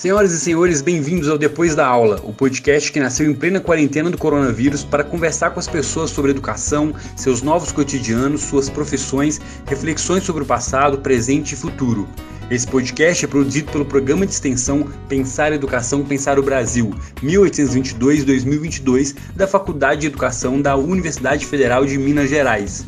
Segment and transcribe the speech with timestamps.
[0.00, 4.08] Senhoras e senhores, bem-vindos ao Depois da Aula, o podcast que nasceu em plena quarentena
[4.08, 10.24] do coronavírus para conversar com as pessoas sobre educação, seus novos cotidianos, suas profissões, reflexões
[10.24, 12.08] sobre o passado, presente e futuro.
[12.50, 19.46] Esse podcast é produzido pelo programa de extensão Pensar Educação, Pensar o Brasil, 1822-2022, da
[19.46, 22.86] Faculdade de Educação da Universidade Federal de Minas Gerais.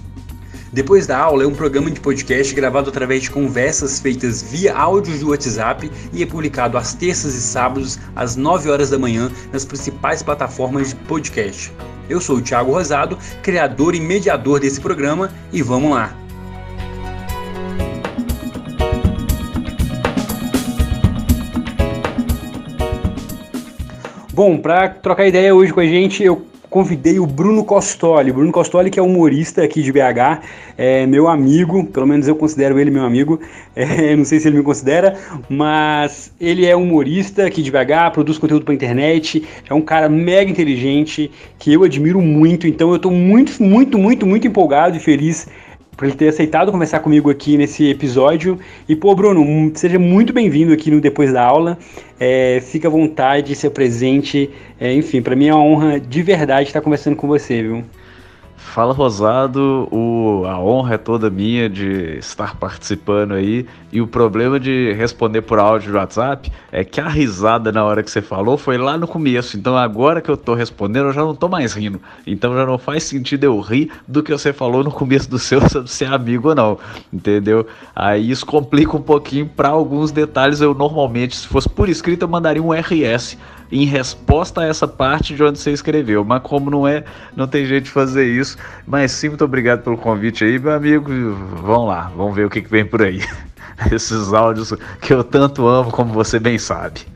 [0.73, 5.19] Depois da aula é um programa de podcast gravado através de conversas feitas via áudio
[5.19, 9.67] do WhatsApp e é publicado às terças e sábados às 9 horas da manhã nas
[9.67, 11.71] principais plataformas de podcast.
[12.09, 16.17] Eu sou o Thiago Rosado, criador e mediador desse programa e vamos lá.
[24.33, 28.33] Bom, para trocar ideia hoje com a gente, eu convidei o Bruno Costoli.
[28.33, 30.41] Bruno Costoli, que é humorista aqui de BH,
[30.79, 33.39] é meu amigo, pelo menos eu considero ele meu amigo.
[33.75, 35.17] É, não sei se ele me considera,
[35.49, 40.51] mas ele é humorista aqui de BH, produz conteúdo para internet, é um cara mega
[40.51, 42.67] inteligente que eu admiro muito.
[42.67, 45.49] Então eu estou muito, muito, muito, muito empolgado e feliz
[45.97, 48.59] por ele ter aceitado conversar comigo aqui nesse episódio.
[48.89, 51.79] E, pô, Bruno, seja muito bem-vindo aqui no Depois da Aula.
[52.19, 54.51] É, fica à vontade, ser presente.
[54.81, 57.85] É, enfim, para mim é uma honra de verdade estar conversando com você, viu?
[58.57, 63.67] Fala Rosado, o, a honra é toda minha de estar participando aí.
[63.93, 68.03] E o problema de responder por áudio do WhatsApp é que a risada na hora
[68.03, 69.59] que você falou foi lá no começo.
[69.59, 72.01] Então agora que eu tô respondendo, eu já não tô mais rindo.
[72.27, 75.61] Então já não faz sentido eu rir do que você falou no começo do seu
[75.87, 76.79] se é amigo ou não.
[77.13, 77.67] Entendeu?
[77.95, 80.63] Aí isso complica um pouquinho para alguns detalhes.
[80.63, 83.37] Eu normalmente, se fosse por escrito, eu mandaria um RS
[83.71, 86.25] em resposta a essa parte de onde você escreveu.
[86.25, 87.05] Mas como não é,
[87.37, 88.57] não tem jeito de fazer isso.
[88.87, 91.11] Mas sim, muito obrigado pelo convite aí, meu amigo.
[91.63, 93.21] Vamos lá, vamos ver o que, que vem por aí.
[93.91, 97.13] Esses áudios que eu tanto amo, como você bem sabe.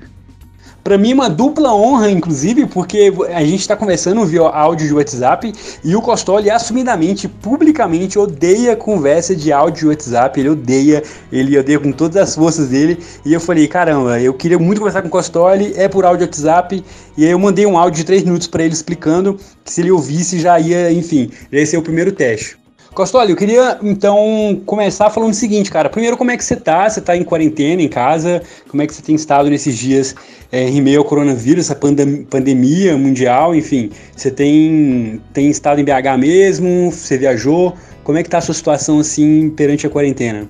[0.87, 5.53] Para mim uma dupla honra, inclusive, porque a gente está conversando via áudio de WhatsApp
[5.83, 10.39] e o Costoli assumidamente, publicamente, odeia conversa de áudio de WhatsApp.
[10.39, 11.03] Ele odeia,
[11.33, 13.03] ele odeia com todas as forças dele.
[13.25, 16.85] E eu falei, caramba, eu queria muito conversar com o Costoli, é por áudio WhatsApp.
[17.17, 19.91] E aí eu mandei um áudio de 3 minutos para ele explicando que se ele
[19.91, 22.57] ouvisse já ia, enfim, esse é o primeiro teste.
[22.97, 25.91] Costoli, eu queria então começar falando o seguinte, cara.
[25.91, 26.89] Primeiro, como é que você tá?
[26.89, 28.43] Você tá em quarentena, em casa?
[28.71, 30.15] Como é que você tem estado nesses dias
[30.51, 33.91] é, em meio ao coronavírus, essa pandem pandemia mundial, enfim?
[34.17, 36.91] Você tem, tem estado em BH mesmo?
[36.91, 37.77] Você viajou?
[38.03, 40.49] Como é que tá a sua situação assim perante a quarentena?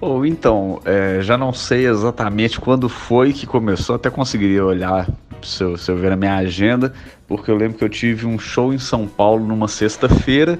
[0.00, 5.06] Ou oh, então, é, já não sei exatamente quando foi que começou, até conseguiria olhar
[5.42, 6.94] se eu, se eu ver a minha agenda,
[7.28, 10.58] porque eu lembro que eu tive um show em São Paulo numa sexta-feira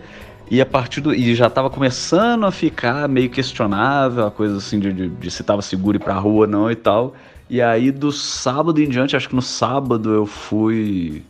[0.51, 1.13] e a partir do.
[1.15, 5.43] E já tava começando a ficar meio questionável, a coisa assim de, de, de se
[5.43, 7.15] tava seguro ir pra rua ou não e tal.
[7.49, 11.23] E aí do sábado em diante, acho que no sábado eu fui.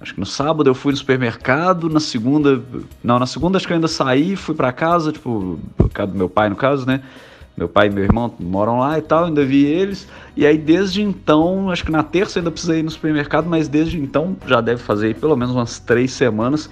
[0.00, 2.62] Acho que no sábado eu fui no supermercado, na segunda.
[3.02, 6.18] Não, na segunda acho que eu ainda saí, fui para casa, tipo, por causa do
[6.18, 7.02] meu pai no caso, né?
[7.56, 10.08] Meu pai e meu irmão moram lá e tal, ainda vi eles.
[10.36, 13.98] E aí desde então, acho que na terça ainda precisei ir no supermercado, mas desde
[13.98, 16.68] então já deve fazer pelo menos umas três semanas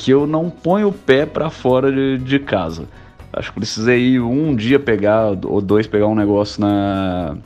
[0.00, 2.88] que eu não ponho o pé para fora de, de, casa.
[3.30, 7.36] Acho que precisei ir um dia pegar, ou dois pegar um negócio na,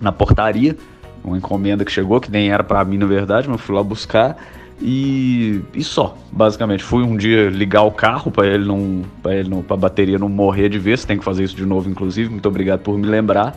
[0.00, 0.74] na portaria,
[1.22, 4.34] uma encomenda que chegou, que nem era para mim na verdade, mas fui lá buscar.
[4.80, 6.82] E, e só, basicamente.
[6.82, 9.02] Fui um dia ligar o carro para ele não.
[9.22, 9.62] para não.
[9.62, 11.04] pra bateria não morrer de vez.
[11.04, 12.30] Tem que fazer isso de novo, inclusive.
[12.30, 13.56] Muito obrigado por me lembrar.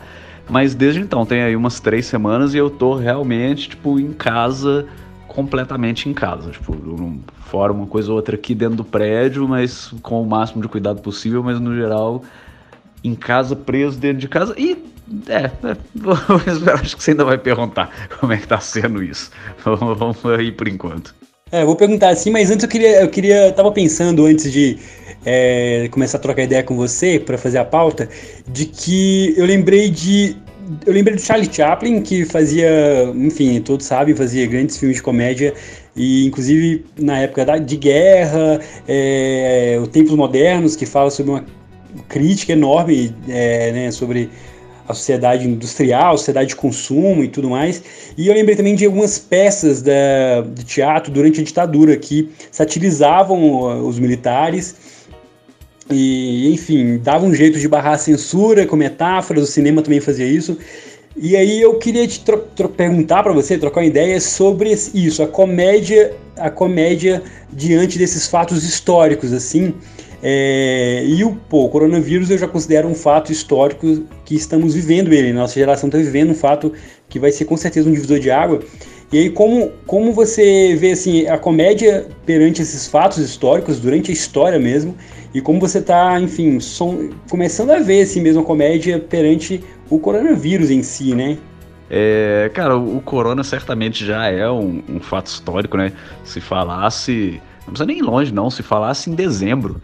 [0.50, 4.86] Mas desde então, tem aí umas três semanas e eu tô realmente, tipo, em casa
[5.38, 6.50] completamente em casa.
[6.50, 6.76] Tipo,
[7.44, 11.00] fora uma coisa ou outra aqui dentro do prédio, mas com o máximo de cuidado
[11.00, 12.24] possível, mas no geral
[13.04, 14.52] em casa, preso dentro de casa.
[14.58, 14.84] E
[15.28, 17.88] é, é acho que você ainda vai perguntar
[18.18, 19.30] como é que tá sendo isso.
[19.64, 21.14] Vamos aí por enquanto.
[21.52, 24.76] É, vou perguntar assim, mas antes eu queria, eu queria, tava pensando antes de
[25.24, 28.08] é, começar a trocar ideia com você para fazer a pauta,
[28.48, 30.36] de que eu lembrei de
[30.86, 35.54] eu lembrei do Charlie Chaplin, que fazia, enfim, todos sabem, fazia grandes filmes de comédia,
[35.96, 41.44] e inclusive na época da, de guerra, é, o Tempos Modernos, que fala sobre uma
[42.08, 44.30] crítica enorme é, né, sobre
[44.86, 47.82] a sociedade industrial, a sociedade de consumo e tudo mais.
[48.16, 53.86] E eu lembrei também de algumas peças da, de teatro durante a ditadura que satirizavam
[53.86, 54.74] os militares
[55.90, 60.26] e, enfim, dava um jeito de barrar a censura com metáforas, o cinema também fazia
[60.26, 60.56] isso.
[61.16, 62.22] E aí eu queria te
[62.76, 68.62] perguntar para você, trocar uma ideia sobre isso, a comédia, a comédia diante desses fatos
[68.64, 69.74] históricos, assim.
[70.22, 75.12] É, e o, pô, o coronavírus eu já considero um fato histórico que estamos vivendo
[75.12, 75.32] ele.
[75.32, 76.72] Nossa geração está vivendo um fato
[77.08, 78.60] que vai ser com certeza um divisor de água.
[79.10, 84.14] E aí, como, como você vê assim, a comédia perante esses fatos históricos, durante a
[84.14, 84.94] história mesmo,
[85.32, 89.98] e como você está, enfim, som, começando a ver assim mesmo a comédia perante o
[89.98, 91.38] coronavírus em si, né?
[91.90, 95.90] É, cara, o corona certamente já é um, um fato histórico, né?
[96.22, 99.80] Se falasse, não precisa nem ir longe não, se falasse em dezembro,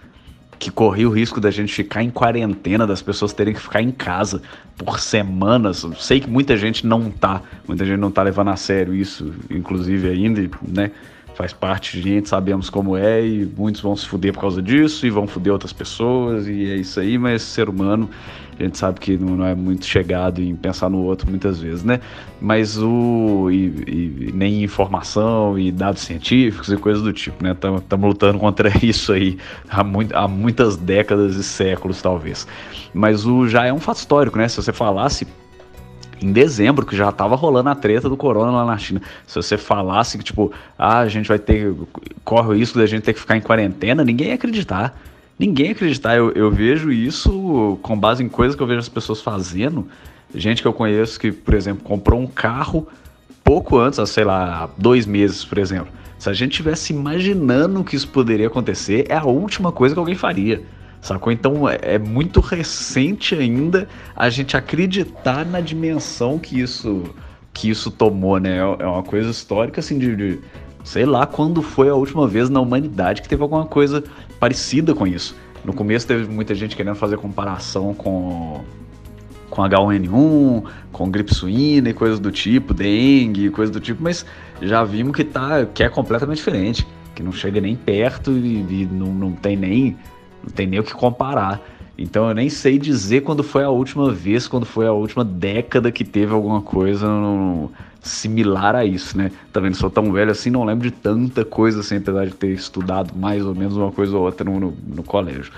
[0.65, 3.91] que corria o risco da gente ficar em quarentena, das pessoas terem que ficar em
[3.91, 4.41] casa
[4.79, 5.87] por semanas.
[5.99, 10.09] Sei que muita gente não tá, muita gente não tá levando a sério isso, inclusive
[10.09, 10.91] ainda, né?
[11.35, 15.07] Faz parte de gente, sabemos como é, e muitos vão se fuder por causa disso,
[15.07, 18.09] e vão fuder outras pessoas, e é isso aí, mas ser humano
[18.59, 21.83] a gente sabe que não, não, é muito chegado em pensar no outro muitas vezes,
[21.83, 22.01] né?
[22.41, 23.51] Mas o.
[23.51, 27.53] E, e nem informação e dados científicos e coisas do tipo, né?
[27.53, 29.39] Estamos lutando contra isso aí
[29.69, 32.47] há, muito, há muitas décadas e séculos, talvez.
[32.93, 34.47] Mas o já é um fato histórico, né?
[34.47, 35.27] Se você falasse
[36.21, 39.01] em dezembro, que já tava rolando a treta do corona lá na China.
[39.27, 41.75] Se você falasse que, tipo, ah, a gente vai ter.
[42.25, 44.97] corre o risco da gente ter que ficar em quarentena, ninguém ia acreditar
[45.39, 46.17] ninguém acreditar.
[46.17, 49.87] Eu, eu vejo isso com base em coisas que eu vejo as pessoas fazendo.
[50.35, 52.89] Gente que eu conheço que, por exemplo, comprou um carro
[53.43, 55.93] pouco antes, sei lá, dois meses, por exemplo.
[56.19, 60.15] Se a gente tivesse imaginando que isso poderia acontecer, é a última coisa que alguém
[60.15, 60.63] faria.
[61.05, 61.31] Sacou?
[61.31, 63.87] Então é, é muito recente ainda
[64.17, 67.03] a gente acreditar na dimensão que isso
[67.53, 68.57] que isso tomou, né?
[68.57, 70.41] É, é uma coisa histórica assim de, de
[70.83, 74.03] sei lá quando foi a última vez na humanidade que teve alguma coisa
[74.41, 75.37] parecida com isso.
[75.63, 78.65] No começo teve muita gente querendo fazer comparação com
[79.51, 84.25] com H1N1, com gripe suína e coisas do tipo, dengue, coisas do tipo, mas
[84.63, 88.89] já vimos que tá que é completamente diferente, que não chega nem perto e, e
[88.91, 89.99] não, não tem nem
[90.45, 91.61] não tem nem o que comparar.
[91.97, 95.93] Então eu nem sei dizer quando foi a última vez, quando foi a última década
[95.93, 97.71] que teve alguma coisa no,
[98.05, 99.31] similar a isso, né?
[99.53, 102.51] Também não sou tão velho assim, não lembro de tanta coisa assim, apesar de ter
[102.51, 105.53] estudado mais ou menos uma coisa ou outra no, no, no colégio.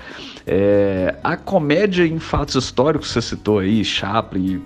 [0.47, 4.63] É, a comédia em fatos históricos, você citou aí, Chaplin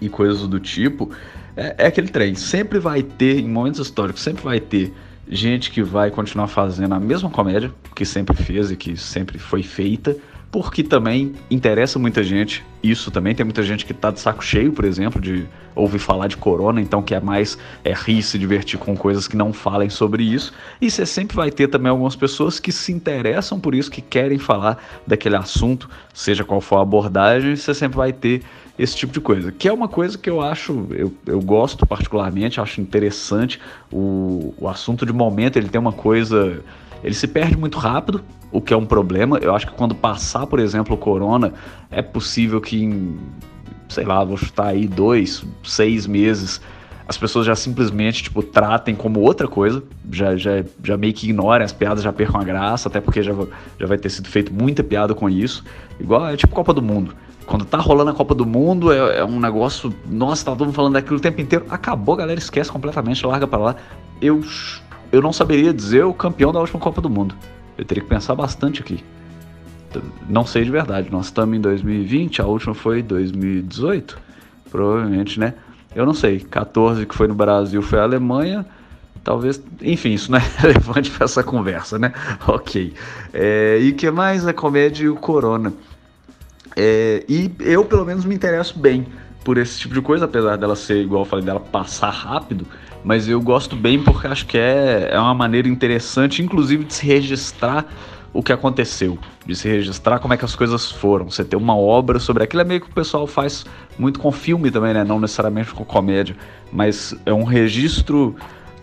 [0.00, 1.10] e, e coisas do tipo,
[1.56, 2.34] é, é aquele trem.
[2.34, 4.92] Sempre vai ter, em momentos históricos, sempre vai ter
[5.28, 9.62] gente que vai continuar fazendo a mesma comédia que sempre fez e que sempre foi
[9.62, 10.16] feita
[10.54, 12.64] porque também interessa muita gente.
[12.80, 16.28] Isso também tem muita gente que tá de saco cheio, por exemplo, de ouvir falar
[16.28, 20.22] de corona, então quer mais é rir, se divertir com coisas que não falem sobre
[20.22, 20.52] isso.
[20.80, 24.38] E você sempre vai ter também algumas pessoas que se interessam por isso, que querem
[24.38, 28.40] falar daquele assunto, seja qual for a abordagem, você sempre vai ter
[28.78, 29.52] esse tipo de coisa.
[29.52, 33.60] Que é uma coisa que eu acho, eu, eu gosto particularmente, acho interessante.
[33.92, 36.62] O, o assunto de momento, ele tem uma coisa
[37.04, 39.36] ele se perde muito rápido, o que é um problema.
[39.38, 41.52] Eu acho que quando passar, por exemplo, o corona,
[41.90, 43.18] é possível que em,
[43.90, 46.62] sei lá, vou chutar aí dois, seis meses,
[47.06, 51.62] as pessoas já simplesmente, tipo, tratem como outra coisa, já, já, já meio que ignorem
[51.62, 53.34] as piadas, já percam a graça, até porque já,
[53.78, 55.62] já vai ter sido feito muita piada com isso.
[56.00, 57.14] Igual, é tipo Copa do Mundo.
[57.46, 59.94] Quando tá rolando a Copa do Mundo, é, é um negócio.
[60.06, 61.66] Nossa, tá todo mundo falando daquilo o tempo inteiro.
[61.68, 63.76] Acabou, galera esquece completamente, larga para lá.
[64.20, 64.42] Eu
[65.14, 67.36] eu não saberia dizer o campeão da última Copa do Mundo.
[67.78, 69.02] Eu teria que pensar bastante aqui.
[70.28, 71.08] Não sei de verdade.
[71.08, 74.18] Nós estamos em 2020, a última foi 2018,
[74.72, 75.54] provavelmente, né?
[75.94, 76.40] Eu não sei.
[76.40, 78.66] 14 que foi no Brasil foi a Alemanha.
[79.22, 82.12] Talvez, enfim, isso não é relevante para essa conversa, né?
[82.48, 82.92] Ok.
[83.32, 84.46] É, e que mais?
[84.48, 85.72] A comédia e o Corona.
[86.76, 89.06] É, e eu, pelo menos, me interesso bem
[89.44, 92.66] por esse tipo de coisa, apesar dela ser, igual eu falei, dela passar rápido
[93.04, 97.06] mas eu gosto bem porque acho que é, é uma maneira interessante, inclusive, de se
[97.06, 97.84] registrar
[98.32, 99.16] o que aconteceu,
[99.46, 101.30] de se registrar como é que as coisas foram.
[101.30, 103.64] Você ter uma obra sobre aquilo é meio que o pessoal faz
[103.98, 105.04] muito com filme também, né?
[105.04, 106.34] Não necessariamente com comédia,
[106.72, 108.34] mas é um registro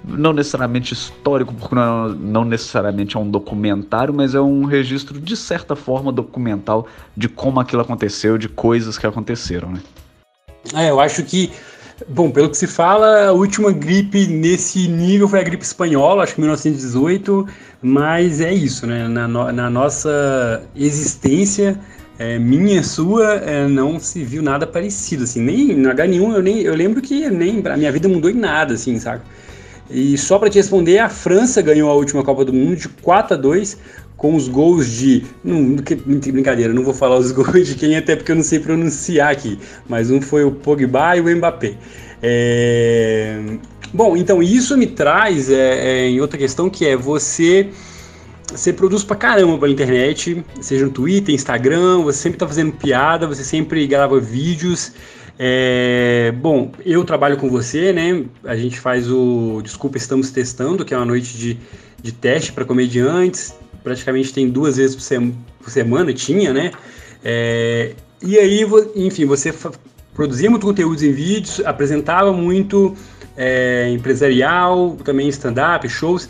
[0.03, 5.37] não necessariamente histórico, porque não, não necessariamente é um documentário, mas é um registro de
[5.37, 9.81] certa forma documental de como aquilo aconteceu, de coisas que aconteceram, né?
[10.73, 11.51] É, eu acho que
[12.09, 16.35] Bom, pelo que se fala, a última gripe nesse nível foi a gripe espanhola, acho
[16.35, 17.47] que 1918,
[17.81, 19.07] mas é isso, né?
[19.07, 21.79] Na, no, na nossa existência,
[22.17, 26.61] é, minha sua, é, não se viu nada parecido, assim, nem no H1 eu, nem,
[26.61, 29.21] eu lembro que nem a minha vida mudou em nada, assim, sabe?
[29.91, 33.35] E só para te responder, a França ganhou a última Copa do Mundo de 4
[33.35, 33.77] a 2
[34.21, 35.23] com os gols de.
[35.43, 38.59] Não, que, brincadeira, não vou falar os gols de quem, até porque eu não sei
[38.59, 39.57] pronunciar aqui.
[39.89, 41.73] Mas um foi o Pogba e o Mbappé.
[42.21, 43.39] É...
[43.93, 47.69] Bom, então isso me traz é, é, em outra questão que é você.
[48.47, 53.27] você produz pra caramba pela internet, seja no Twitter, Instagram, você sempre tá fazendo piada,
[53.27, 54.93] você sempre grava vídeos.
[55.37, 58.25] É, bom, eu trabalho com você, né?
[58.43, 61.57] A gente faz o Desculpa, estamos testando, que é uma noite de,
[62.01, 63.55] de teste para comediantes.
[63.83, 66.71] Praticamente tem duas vezes por, sema, por semana, tinha, né?
[67.23, 69.53] É, e aí, enfim, você
[70.13, 72.95] produzia muito conteúdos em vídeos, apresentava muito
[73.35, 76.29] é, empresarial, também stand-up, shows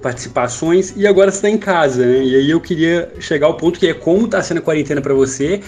[0.00, 2.22] participações e agora você está em casa, né?
[2.22, 5.14] E aí eu queria chegar ao ponto que é como está sendo a quarentena para
[5.14, 5.60] você.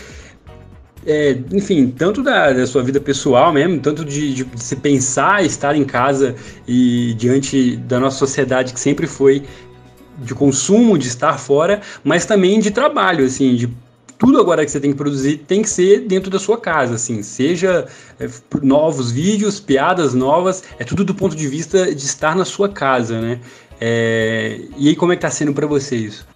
[1.07, 5.75] É, enfim, tanto da, da, sua vida pessoal mesmo, tanto de, de, se pensar estar
[5.75, 6.35] em casa
[6.69, 9.43] e diante da nossa sociedade que sempre foi
[10.19, 13.71] de consumo, de estar fora, mas também de trabalho, assim, de
[14.19, 17.23] tudo agora que você tem que produzir tem que ser dentro da sua casa, assim,
[17.23, 17.87] seja
[18.19, 18.29] é,
[18.63, 23.19] novos vídeos, piadas novas, é tudo do ponto de vista de estar na sua casa,
[23.19, 23.41] né?
[23.81, 26.27] É, e aí, como é que tá sendo para você isso?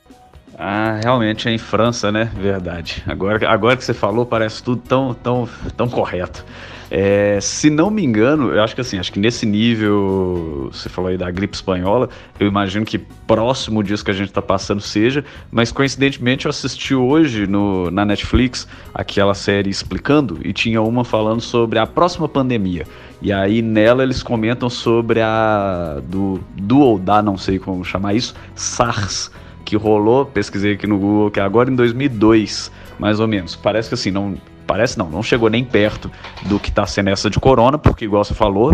[0.56, 2.30] Ah, realmente é em França, né?
[2.36, 3.02] Verdade.
[3.06, 6.44] Agora, agora que você falou, parece tudo tão, tão, tão correto.
[6.90, 11.10] É, se não me engano, eu acho que assim, acho que nesse nível, você falou
[11.10, 12.08] aí da gripe espanhola,
[12.38, 16.94] eu imagino que próximo disso que a gente está passando seja, mas coincidentemente eu assisti
[16.94, 22.86] hoje no, na Netflix aquela série explicando e tinha uma falando sobre a próxima pandemia.
[23.20, 28.14] E aí nela eles comentam sobre a do, do ou da, não sei como chamar
[28.14, 29.32] isso, SARS,
[29.64, 33.56] que rolou, pesquisei aqui no Google, que é agora em 2002, mais ou menos.
[33.56, 36.10] Parece que assim, não parece não, não chegou nem perto
[36.46, 38.72] do que está sendo essa de corona, porque igual você falou,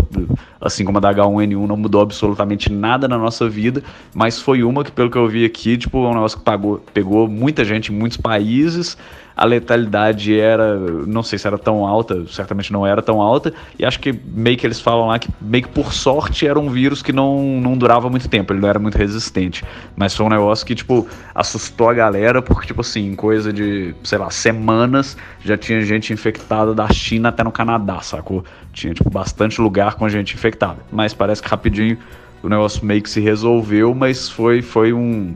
[0.59, 3.83] assim como a da H1N1 não mudou absolutamente nada na nossa vida,
[4.13, 6.81] mas foi uma que, pelo que eu vi aqui, tipo, é um negócio que pagou,
[6.93, 8.97] pegou muita gente em muitos países,
[9.41, 13.83] a letalidade era, não sei se era tão alta, certamente não era tão alta, e
[13.83, 17.01] acho que meio que eles falam lá que meio que por sorte era um vírus
[17.01, 20.63] que não, não durava muito tempo, ele não era muito resistente, mas foi um negócio
[20.63, 25.57] que, tipo, assustou a galera, porque, tipo assim, em coisa de, sei lá, semanas, já
[25.57, 28.45] tinha gente infectada da China até no Canadá, sacou?
[28.71, 31.97] Tinha, tipo, bastante lugar com gente infectada, mas parece que rapidinho
[32.43, 35.33] o negócio meio que se resolveu, mas foi, foi um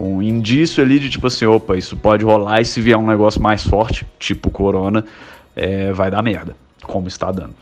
[0.00, 3.40] um indício ali de tipo assim, opa, isso pode rolar e se vier um negócio
[3.42, 5.04] mais forte, tipo corona,
[5.54, 7.54] é, vai dar merda, como está dando.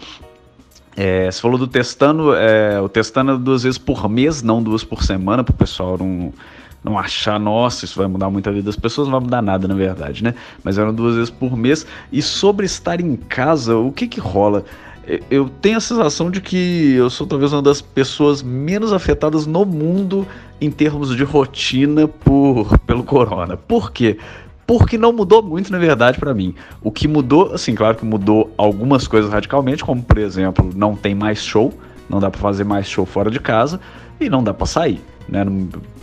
[0.96, 4.82] É, você falou do testando, é, o testando é duas vezes por mês, não duas
[4.82, 6.32] por semana, para o pessoal não,
[6.82, 9.68] não achar, nossa, isso vai mudar muito a vida das pessoas, não vai mudar nada
[9.68, 10.34] na verdade, né?
[10.64, 11.86] Mas eram duas vezes por mês.
[12.10, 14.64] E sobre estar em casa, o que que rola?
[15.30, 19.64] Eu tenho a sensação de que eu sou talvez uma das pessoas menos afetadas no
[19.64, 20.26] mundo
[20.60, 23.56] em termos de rotina por pelo corona.
[23.56, 24.18] Por quê?
[24.66, 26.54] Porque não mudou muito, na verdade, para mim.
[26.82, 31.14] O que mudou, assim, claro que mudou algumas coisas radicalmente, como por exemplo, não tem
[31.14, 31.72] mais show,
[32.10, 33.80] não dá para fazer mais show fora de casa
[34.20, 35.44] e não dá para sair, né?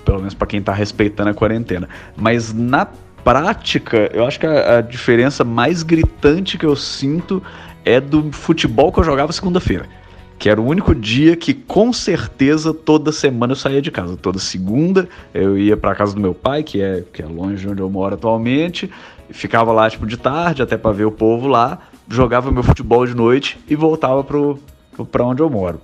[0.05, 1.89] Pelo menos para quem tá respeitando a quarentena.
[2.15, 2.88] Mas na
[3.24, 7.43] prática, eu acho que a, a diferença mais gritante que eu sinto
[7.85, 9.87] é do futebol que eu jogava segunda-feira.
[10.39, 14.17] Que era o único dia que com certeza toda semana eu saía de casa.
[14.17, 17.69] Toda segunda eu ia para casa do meu pai, que é, que é longe de
[17.69, 18.89] onde eu moro atualmente,
[19.29, 23.15] ficava lá tipo de tarde até para ver o povo lá, jogava meu futebol de
[23.15, 25.79] noite e voltava para onde eu moro.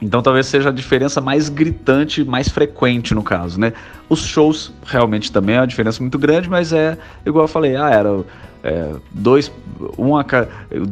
[0.00, 3.72] Então talvez seja a diferença mais gritante, mais frequente no caso, né?
[4.08, 6.96] Os shows realmente também é uma diferença muito grande, mas é
[7.26, 8.24] igual eu falei, ah, era
[8.62, 9.52] é, dois,
[9.96, 10.24] um a,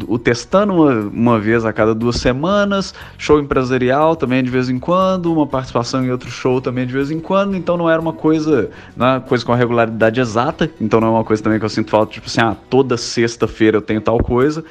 [0.07, 4.79] o testando uma, uma vez a cada duas semanas, show empresarial também de vez em
[4.79, 8.13] quando, uma participação em outro show também de vez em quando, então não era uma
[8.13, 11.65] coisa, não é coisa com a regularidade exata, então não é uma coisa também que
[11.65, 14.65] eu sinto falta, tipo assim, ah, toda sexta-feira eu tenho tal coisa,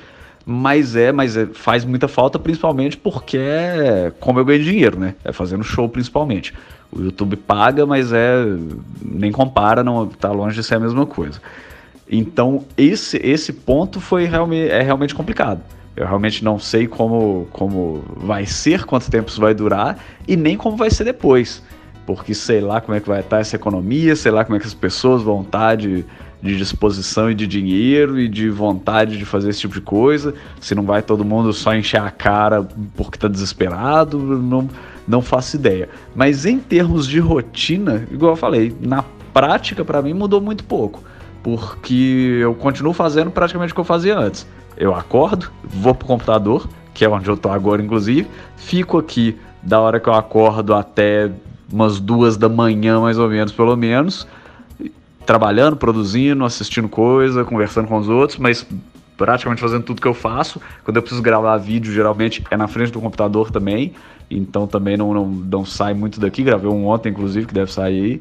[0.46, 5.16] mas é, mas é, faz muita falta principalmente porque é como eu ganho dinheiro, né?
[5.24, 6.54] É fazendo show principalmente.
[6.92, 8.46] O YouTube paga, mas é
[9.02, 11.42] nem compara, não tá longe de ser a mesma coisa.
[12.10, 15.62] Então, esse, esse ponto foi realmente, é realmente complicado.
[15.96, 19.98] Eu realmente não sei como, como vai ser, quanto tempo isso vai durar
[20.28, 21.64] e nem como vai ser depois.
[22.06, 24.68] Porque sei lá como é que vai estar essa economia, sei lá como é que
[24.68, 26.06] as pessoas vão estar de,
[26.42, 30.34] de disposição e de dinheiro e de vontade de fazer esse tipo de coisa.
[30.60, 34.70] Se não vai todo mundo só encher a cara porque está desesperado, não,
[35.08, 35.90] não faço ideia.
[36.14, 41.02] Mas em termos de rotina, igual eu falei, na prática para mim mudou muito pouco
[41.46, 44.48] porque eu continuo fazendo praticamente o que eu fazia antes.
[44.76, 49.80] Eu acordo, vou pro computador, que é onde eu tô agora, inclusive, fico aqui da
[49.80, 51.32] hora que eu acordo até
[51.72, 54.28] umas duas da manhã, mais ou menos, pelo menos,
[55.24, 58.66] trabalhando, produzindo, assistindo coisa, conversando com os outros, mas
[59.16, 60.60] praticamente fazendo tudo que eu faço.
[60.84, 63.94] Quando eu preciso gravar vídeo, geralmente é na frente do computador também.
[64.32, 66.42] Então também não, não, não sai muito daqui.
[66.42, 68.20] Gravei um ontem, inclusive, que deve sair.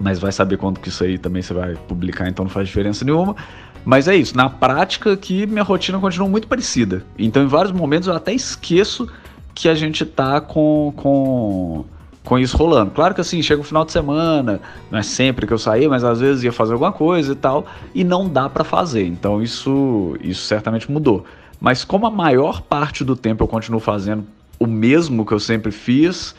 [0.00, 3.04] Mas vai saber quando que isso aí também você vai publicar, então não faz diferença
[3.04, 3.36] nenhuma.
[3.84, 7.04] Mas é isso, na prática que minha rotina continua muito parecida.
[7.18, 9.08] Então em vários momentos eu até esqueço
[9.54, 11.84] que a gente tá com, com
[12.24, 12.90] com isso rolando.
[12.90, 16.04] Claro que assim, chega o final de semana, não é sempre que eu saía, mas
[16.04, 19.06] às vezes ia fazer alguma coisa e tal, e não dá para fazer.
[19.06, 21.24] Então isso, isso certamente mudou.
[21.60, 24.24] Mas como a maior parte do tempo eu continuo fazendo
[24.58, 26.34] o mesmo que eu sempre fiz,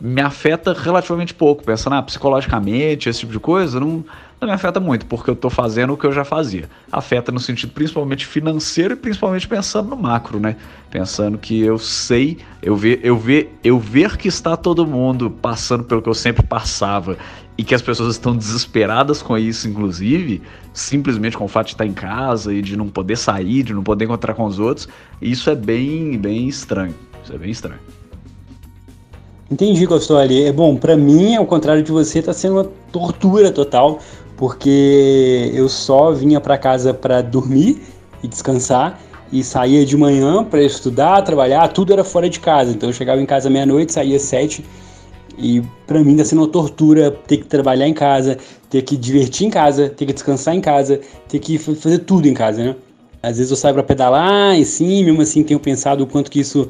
[0.00, 1.62] me afeta relativamente pouco.
[1.62, 4.04] Pensando ah, psicologicamente, esse tipo de coisa, não,
[4.40, 6.68] não me afeta muito, porque eu estou fazendo o que eu já fazia.
[6.90, 10.56] Afeta no sentido principalmente financeiro e principalmente pensando no macro, né?
[10.90, 15.84] Pensando que eu sei, eu ver, eu ver, eu ver que está todo mundo passando
[15.84, 17.18] pelo que eu sempre passava
[17.58, 20.40] e que as pessoas estão desesperadas com isso, inclusive,
[20.72, 23.82] simplesmente com o fato de estar em casa e de não poder sair, de não
[23.82, 24.88] poder encontrar com os outros,
[25.20, 26.94] isso é bem, bem estranho.
[27.22, 27.99] Isso é bem estranho.
[29.50, 30.44] Entendi, Costoli.
[30.44, 33.98] É bom, para mim, ao contrário de você, tá sendo uma tortura total,
[34.36, 37.82] porque eu só vinha para casa para dormir
[38.22, 39.00] e descansar
[39.32, 42.70] e saía de manhã para estudar, trabalhar, tudo era fora de casa.
[42.70, 44.64] Então eu chegava em casa meia-noite, saía sete
[45.36, 48.38] e para mim tá sendo uma tortura ter que trabalhar em casa,
[48.68, 52.34] ter que divertir em casa, ter que descansar em casa, ter que fazer tudo em
[52.34, 52.76] casa, né?
[53.22, 56.40] Às vezes eu saio para pedalar e sim, mesmo assim tenho pensado o quanto que
[56.40, 56.68] isso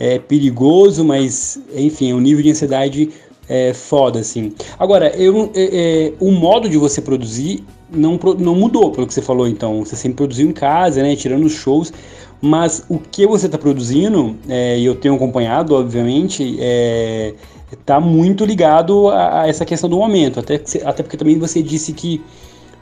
[0.00, 3.10] é perigoso, mas enfim, é um nível de ansiedade
[3.46, 4.52] é, foda, assim.
[4.78, 9.20] Agora, eu, é, é, o modo de você produzir não, não mudou, pelo que você
[9.20, 9.84] falou, então.
[9.84, 11.14] Você sempre produziu em casa, né?
[11.16, 11.92] Tirando os shows.
[12.40, 17.34] Mas o que você está produzindo, é, e eu tenho acompanhado, obviamente, é,
[17.84, 20.40] tá muito ligado a, a, essa questão do momento.
[20.40, 20.54] Até,
[20.84, 22.22] até porque também você disse que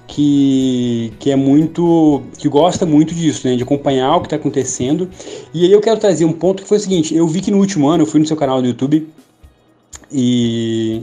[0.09, 2.23] que, que é muito.
[2.39, 3.55] que gosta muito disso, né?
[3.55, 5.09] De acompanhar o que está acontecendo.
[5.53, 7.59] E aí eu quero trazer um ponto que foi o seguinte: eu vi que no
[7.59, 9.07] último ano, eu fui no seu canal do YouTube
[10.11, 11.03] e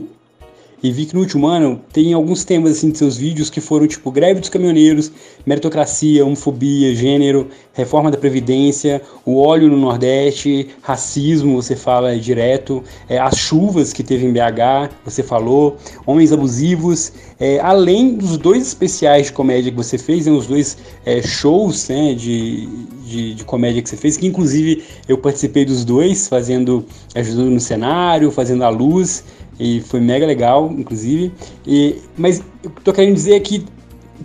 [0.84, 3.88] e vi que no último ano tem alguns temas assim de seus vídeos que foram
[3.88, 5.11] tipo greve dos caminhoneiros,
[5.46, 13.18] meritocracia, homofobia, gênero, reforma da previdência, o óleo no Nordeste, racismo, você fala direto, é,
[13.18, 19.27] as chuvas que teve em BH, você falou, homens abusivos, é, além dos dois especiais
[19.27, 22.68] de comédia que você fez, né, os dois é, shows né, de,
[23.05, 27.59] de, de, comédia que você fez, que inclusive eu participei dos dois, fazendo, ajudando no
[27.59, 29.24] cenário, fazendo a luz
[29.59, 31.31] e foi mega legal, inclusive.
[31.65, 33.65] E, mas eu tô querendo dizer que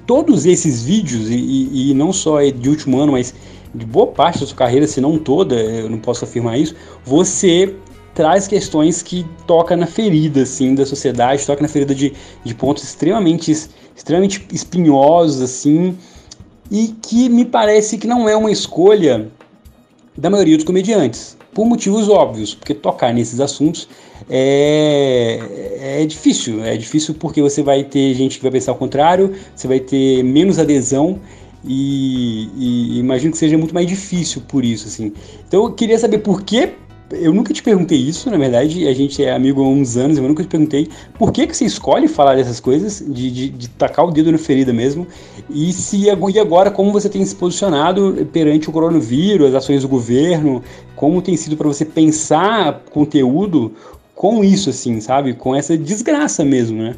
[0.07, 3.35] todos esses vídeos, e, e, não só de último ano, mas
[3.75, 7.75] de boa parte da sua carreira, se não toda, eu não posso afirmar isso, você
[8.15, 12.13] traz questões que toca na ferida, assim, da sociedade, toca na ferida de,
[12.45, 13.53] de pontos extremamente,
[13.97, 15.97] extremamente espinhosos, assim,
[16.71, 19.29] e que me parece que não é uma escolha
[20.17, 23.89] da maioria dos comediantes, por motivos óbvios, porque tocar nesses assuntos
[24.29, 26.65] é, é difícil.
[26.65, 30.23] É difícil porque você vai ter gente que vai pensar o contrário, você vai ter
[30.23, 31.21] menos adesão
[31.65, 35.13] e, e, imagino que seja muito mais difícil por isso, assim.
[35.47, 36.73] Então eu queria saber por que
[37.13, 40.25] eu nunca te perguntei isso, na verdade, a gente é amigo há uns anos, eu
[40.25, 44.05] nunca te perguntei por que, que você escolhe falar dessas coisas, de, de, de tacar
[44.07, 45.07] o dedo na ferida mesmo,
[45.49, 49.89] e se e agora como você tem se posicionado perante o coronavírus, as ações do
[49.89, 50.63] governo,
[50.95, 53.73] como tem sido para você pensar conteúdo
[54.15, 55.35] com isso, assim, sabe?
[55.35, 56.95] Com essa desgraça mesmo, né?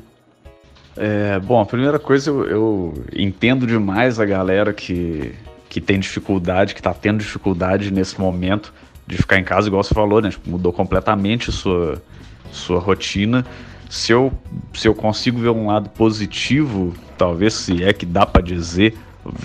[0.97, 5.33] É, bom, a primeira coisa, eu, eu, entendo demais a galera que,
[5.69, 8.75] que tem dificuldade, que tá tendo dificuldade nesse momento
[9.07, 10.31] de ficar em casa, igual você falou, né?
[10.31, 12.03] Tipo, mudou completamente sua,
[12.51, 13.45] sua rotina.
[13.89, 14.33] Se eu,
[14.73, 18.97] se eu consigo ver um lado positivo, talvez se é que dá para dizer,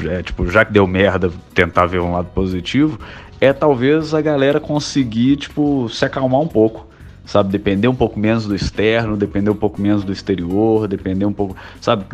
[0.09, 2.99] é, tipo, já que deu merda, tentar ver um lado positivo,
[3.41, 6.87] é talvez a galera conseguir, tipo, se acalmar um pouco
[7.27, 7.49] sabe?
[7.49, 11.55] Depender um pouco menos do externo, depender um pouco menos do exterior, depender um pouco,
[11.79, 12.05] sabe?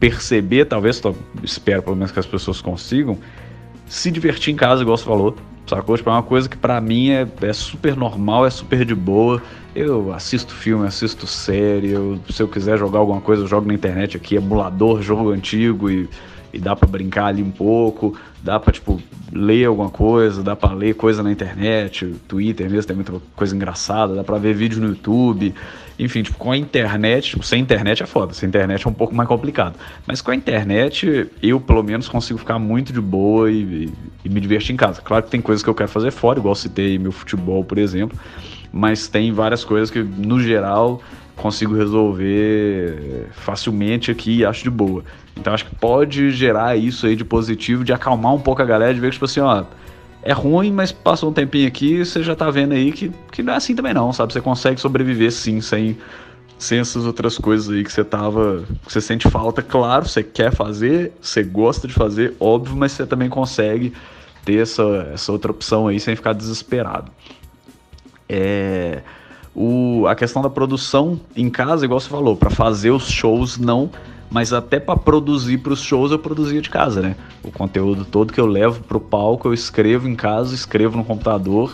[0.00, 1.00] Perceber, talvez,
[1.42, 3.18] espero pelo menos que as pessoas consigam,
[3.86, 5.96] se divertir em casa, igual você falou, sacou?
[5.96, 9.42] Tipo, é uma coisa que para mim é, é super normal, é super de boa.
[9.74, 13.74] Eu assisto filme, assisto série, eu, se eu quiser jogar alguma coisa, eu jogo na
[13.74, 16.08] internet aqui, emulador, jogo antigo e
[16.54, 20.72] e dá para brincar ali um pouco, dá para tipo ler alguma coisa, dá para
[20.72, 24.90] ler coisa na internet, Twitter mesmo tem muita coisa engraçada, dá para ver vídeo no
[24.90, 25.52] YouTube.
[25.98, 29.14] Enfim, tipo, com a internet, tipo, sem internet é foda, sem internet é um pouco
[29.14, 29.76] mais complicado.
[30.06, 33.92] Mas com a internet, eu pelo menos consigo ficar muito de boa e, e,
[34.24, 35.00] e me divertir em casa.
[35.00, 38.18] Claro que tem coisas que eu quero fazer fora, igual citei meu futebol, por exemplo,
[38.72, 41.00] mas tem várias coisas que, no geral,
[41.36, 45.04] consigo resolver facilmente aqui e acho de boa.
[45.36, 48.92] Então acho que pode gerar isso aí de positivo, de acalmar um pouco a galera,
[48.94, 49.64] de ver que, tipo assim, ó,
[50.24, 53.52] é ruim, mas passou um tempinho aqui, você já tá vendo aí que, que não
[53.52, 54.32] é assim também não, sabe?
[54.32, 55.98] Você consegue sobreviver sim, sem,
[56.58, 58.64] sem essas outras coisas aí que você tava.
[58.86, 63.04] que você sente falta, claro, você quer fazer, você gosta de fazer, óbvio, mas você
[63.04, 63.92] também consegue
[64.46, 67.12] ter essa, essa outra opção aí sem ficar desesperado.
[68.26, 69.02] É.
[69.54, 73.90] O, a questão da produção em casa, igual você falou, para fazer os shows não,
[74.30, 77.16] mas até para produzir para os shows eu produzia de casa, né?
[77.42, 81.72] O conteúdo todo que eu levo pro palco eu escrevo em casa, escrevo no computador.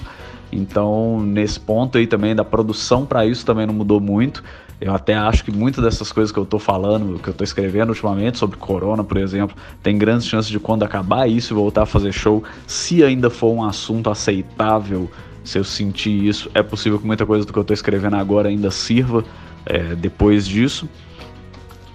[0.52, 4.42] Então, nesse ponto aí também da produção para isso também não mudou muito.
[4.80, 7.90] Eu até acho que muitas dessas coisas que eu tô falando, que eu tô escrevendo
[7.90, 11.86] ultimamente sobre corona, por exemplo, tem grandes chances de quando acabar isso e voltar a
[11.86, 15.10] fazer show, se ainda for um assunto aceitável
[15.44, 18.48] se eu sentir isso, é possível que muita coisa do que eu estou escrevendo agora
[18.48, 19.24] ainda sirva
[19.66, 20.88] é, depois disso.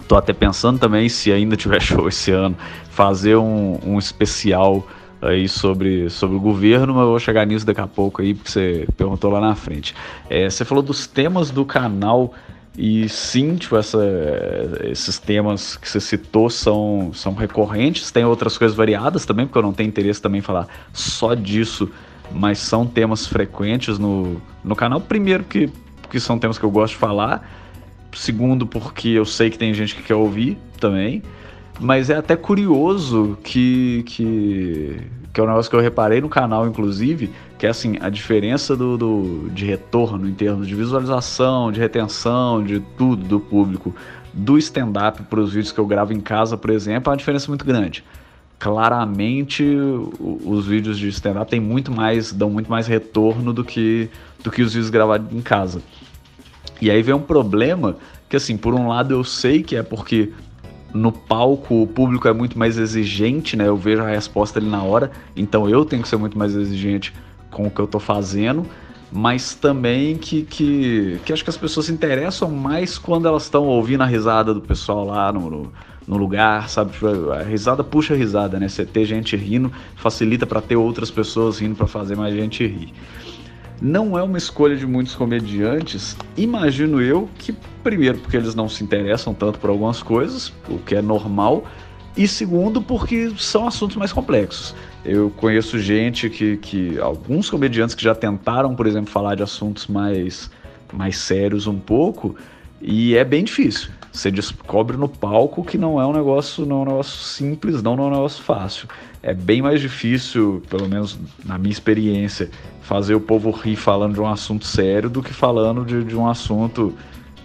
[0.07, 2.55] Tô até pensando também, se ainda tiver show esse ano,
[2.89, 4.87] fazer um, um especial
[5.21, 8.51] aí sobre, sobre o governo, mas eu vou chegar nisso daqui a pouco aí, porque
[8.51, 9.95] você perguntou lá na frente.
[10.29, 12.33] É, você falou dos temas do canal
[12.77, 13.99] e sim, tipo, essa,
[14.83, 19.63] esses temas que você citou são, são recorrentes, tem outras coisas variadas também, porque eu
[19.63, 21.89] não tenho interesse também em falar só disso
[22.31, 24.99] mas são temas frequentes no, no canal.
[25.01, 25.69] Primeiro, que,
[26.09, 27.47] que são temas que eu gosto de falar.
[28.15, 31.21] Segundo, porque eu sei que tem gente que quer ouvir também.
[31.79, 34.97] Mas é até curioso que, que,
[35.33, 38.77] que é um negócio que eu reparei no canal, inclusive, que é assim, a diferença
[38.77, 43.93] do, do, de retorno em termos de visualização, de retenção, de tudo do público,
[44.33, 47.49] do stand-up para os vídeos que eu gravo em casa, por exemplo, é uma diferença
[47.49, 48.03] muito grande
[48.57, 49.63] claramente
[50.19, 54.09] os vídeos de stand-up tem muito mais, dão muito mais retorno do que,
[54.43, 55.81] do que os vídeos gravados em casa.
[56.81, 57.97] E aí vem um problema
[58.29, 60.31] que assim, por um lado eu sei que é porque
[60.93, 63.67] no palco o público é muito mais exigente, né?
[63.67, 67.13] Eu vejo a resposta ali na hora, então eu tenho que ser muito mais exigente
[67.51, 68.65] com o que eu tô fazendo,
[69.11, 73.65] mas também que, que, que acho que as pessoas se interessam mais quando elas estão
[73.65, 75.71] ouvindo a risada do pessoal lá no, no
[76.07, 76.91] no lugar, sabe?
[77.33, 78.67] A risada puxa a risada, né?
[78.67, 82.93] Você ter gente rindo facilita para ter outras pessoas rindo para fazer mais gente rir.
[83.81, 88.83] Não é uma escolha de muitos comediantes, imagino eu que, primeiro, porque eles não se
[88.83, 91.65] interessam tanto por algumas coisas, o que é normal,
[92.15, 94.73] e segundo, porque são assuntos mais complexos.
[95.03, 99.87] Eu conheço gente que, que alguns comediantes que já tentaram, por exemplo, falar de assuntos
[99.87, 100.49] mais,
[100.93, 102.35] mais sérios um pouco,
[102.81, 103.89] e é bem difícil.
[104.11, 107.95] Você descobre no palco que não é um negócio, não é um negócio simples, não,
[107.95, 108.87] não é um negócio fácil.
[109.21, 112.49] É bem mais difícil, pelo menos na minha experiência,
[112.81, 116.29] fazer o povo rir falando de um assunto sério do que falando de, de um
[116.29, 116.93] assunto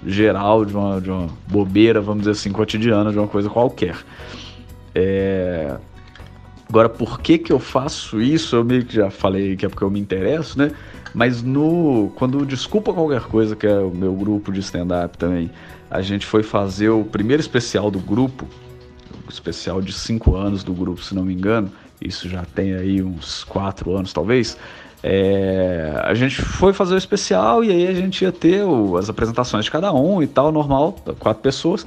[0.06, 3.96] geral, de uma, de uma bobeira, vamos dizer assim, cotidiana, de uma coisa qualquer.
[4.94, 5.76] É...
[6.68, 8.54] Agora, por que que eu faço isso?
[8.54, 10.70] Eu meio que já falei que é porque eu me interesso, né?
[11.14, 15.50] Mas no quando Desculpa Qualquer Coisa, que é o meu grupo de stand-up também,
[15.90, 18.46] a gente foi fazer o primeiro especial do grupo,
[19.26, 21.70] o especial de cinco anos do grupo, se não me engano,
[22.00, 24.56] isso já tem aí uns quatro anos talvez.
[25.02, 29.08] É, a gente foi fazer o especial e aí a gente ia ter o, as
[29.08, 31.84] apresentações de cada um e tal, normal, quatro pessoas.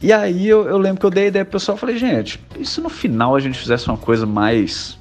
[0.00, 2.64] E aí eu, eu lembro que eu dei a ideia pro pessoal, falei, gente, e
[2.66, 4.98] se no final a gente fizesse uma coisa mais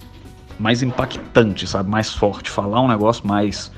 [0.64, 3.70] mais impactante, sabe, mais forte, falar um negócio mais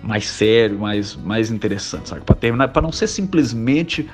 [0.00, 2.20] mais sério, mais, mais interessante, sabe?
[2.20, 4.08] Para terminar, para não ser simplesmente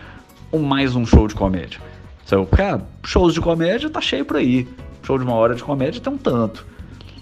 [0.51, 1.79] um mais um show de comédia.
[2.25, 2.47] Sabe?
[2.47, 4.67] Cara, shows de comédia tá cheio por aí.
[5.03, 6.65] Show de uma hora de comédia tem um tanto.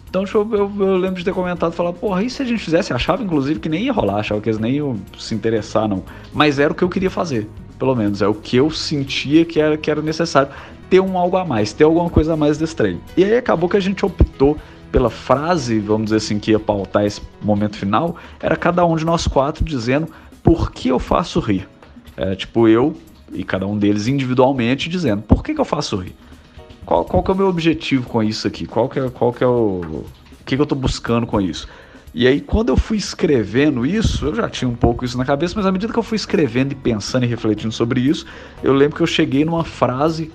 [0.09, 2.93] Então eu, eu, eu lembro de ter comentado, falar, porra, e se a gente fizesse?
[2.93, 6.05] Achava inclusive que nem ia rolar, achava que eles nem iam se interessar, não.
[6.33, 8.23] Mas era o que eu queria fazer, pelo menos.
[8.23, 10.53] É o que eu sentia que era, que era necessário.
[10.91, 13.01] Ter um algo a mais, ter alguma coisa a mais desse trem.
[13.17, 14.59] E aí acabou que a gente optou
[14.91, 19.05] pela frase, vamos dizer assim, que ia pautar esse momento final, era cada um de
[19.05, 20.09] nós quatro dizendo
[20.43, 21.69] por que eu faço rir.
[22.17, 22.95] É, tipo, eu
[23.33, 26.15] e cada um deles individualmente dizendo por que, que eu faço rir.
[26.85, 28.67] Qual, qual que é o meu objetivo com isso aqui?
[28.67, 30.05] Qual que é, qual que é o...
[30.41, 31.69] O que, que eu estou buscando com isso?
[32.13, 35.55] E aí, quando eu fui escrevendo isso, eu já tinha um pouco isso na cabeça,
[35.55, 38.27] mas à medida que eu fui escrevendo e pensando e refletindo sobre isso,
[38.65, 40.33] eu lembro que eu cheguei numa frase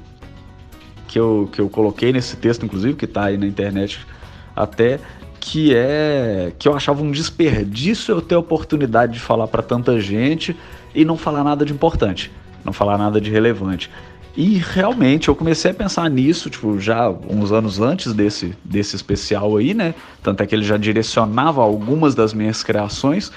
[1.15, 4.05] que eu, que eu coloquei nesse texto, inclusive, que está aí na internet
[4.53, 4.99] até
[5.39, 9.97] que é que eu achava um desperdício eu ter a oportunidade de falar para tanta
[9.97, 10.53] gente
[10.93, 12.29] e não falar nada de importante,
[12.65, 13.89] não falar nada de relevante.
[14.35, 19.55] E realmente eu comecei a pensar nisso, tipo, já uns anos antes desse, desse especial
[19.55, 19.95] aí, né?
[20.21, 23.31] Tanto é que ele já direcionava algumas das minhas criações.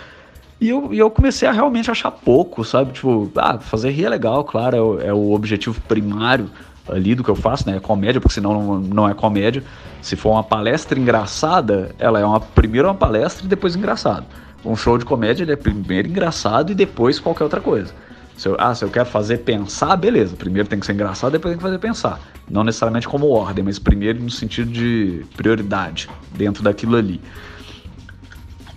[0.60, 2.94] E eu, e eu comecei a realmente achar pouco, sabe?
[2.94, 6.50] Tipo, ah, fazer rir é legal, claro, é o, é o objetivo primário
[6.88, 7.76] ali do que eu faço, né?
[7.76, 9.62] É comédia, porque senão não, é comédia.
[10.00, 14.26] Se for uma palestra engraçada, ela é uma primeiro uma palestra e depois engraçado.
[14.64, 17.92] Um show de comédia ele é primeiro engraçado e depois qualquer outra coisa.
[18.36, 20.36] Se eu, ah, se eu quero fazer pensar, beleza.
[20.36, 22.20] Primeiro tem que ser engraçado, depois tem que fazer pensar.
[22.48, 27.20] Não necessariamente como ordem, mas primeiro no sentido de prioridade dentro daquilo ali.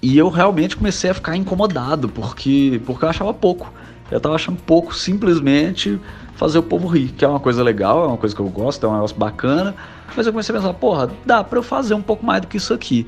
[0.01, 3.71] E eu realmente comecei a ficar incomodado, porque, porque eu achava pouco.
[4.09, 5.99] Eu tava achando pouco simplesmente
[6.41, 8.83] fazer o povo rir, que é uma coisa legal, é uma coisa que eu gosto,
[8.83, 9.75] é um negócio bacana.
[10.17, 12.57] Mas eu comecei a pensar, porra, dá para eu fazer um pouco mais do que
[12.57, 13.05] isso aqui.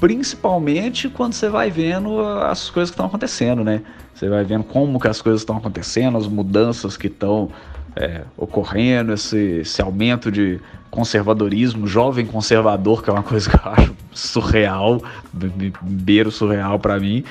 [0.00, 3.82] Principalmente quando você vai vendo as coisas que estão acontecendo, né?
[4.12, 7.50] Você vai vendo como que as coisas estão acontecendo, as mudanças que estão
[7.94, 10.58] é, ocorrendo, esse, esse aumento de
[10.90, 15.00] conservadorismo, jovem conservador, que é uma coisa que eu acho surreal,
[15.80, 17.22] beiro surreal para mim.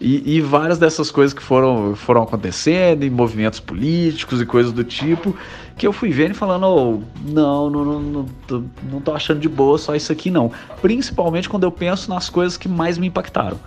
[0.00, 4.82] E, e, várias dessas coisas que foram, foram acontecendo, em movimentos políticos e coisas do
[4.82, 5.36] tipo,
[5.76, 9.40] que eu fui vendo e falando, oh, não, não, não, não, tô, não tô achando
[9.40, 10.50] de boa só isso aqui não.
[10.80, 13.58] Principalmente quando eu penso nas coisas que mais me impactaram.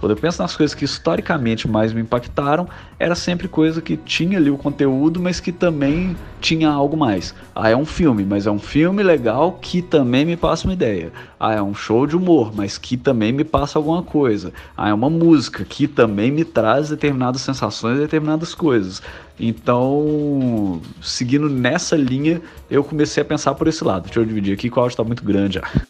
[0.00, 2.66] Quando eu penso nas coisas que historicamente mais me impactaram,
[2.98, 7.34] era sempre coisa que tinha ali o conteúdo, mas que também tinha algo mais.
[7.54, 11.12] Ah, é um filme, mas é um filme legal que também me passa uma ideia.
[11.38, 14.54] Ah, é um show de humor, mas que também me passa alguma coisa.
[14.74, 19.02] Ah, é uma música que também me traz determinadas sensações, determinadas coisas.
[19.38, 24.04] Então, seguindo nessa linha, eu comecei a pensar por esse lado.
[24.04, 25.86] Deixa eu dividir aqui, que o áudio está muito grande já.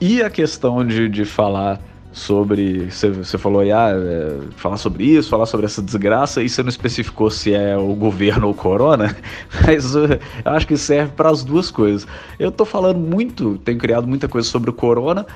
[0.00, 1.80] E a questão de, de falar
[2.12, 2.90] sobre.
[2.90, 6.68] Você falou aí, ah, é, falar sobre isso, falar sobre essa desgraça, e você não
[6.68, 9.16] especificou se é o governo ou o corona,
[9.66, 12.06] mas uh, eu acho que serve para as duas coisas.
[12.38, 15.26] Eu tô falando muito, tenho criado muita coisa sobre o corona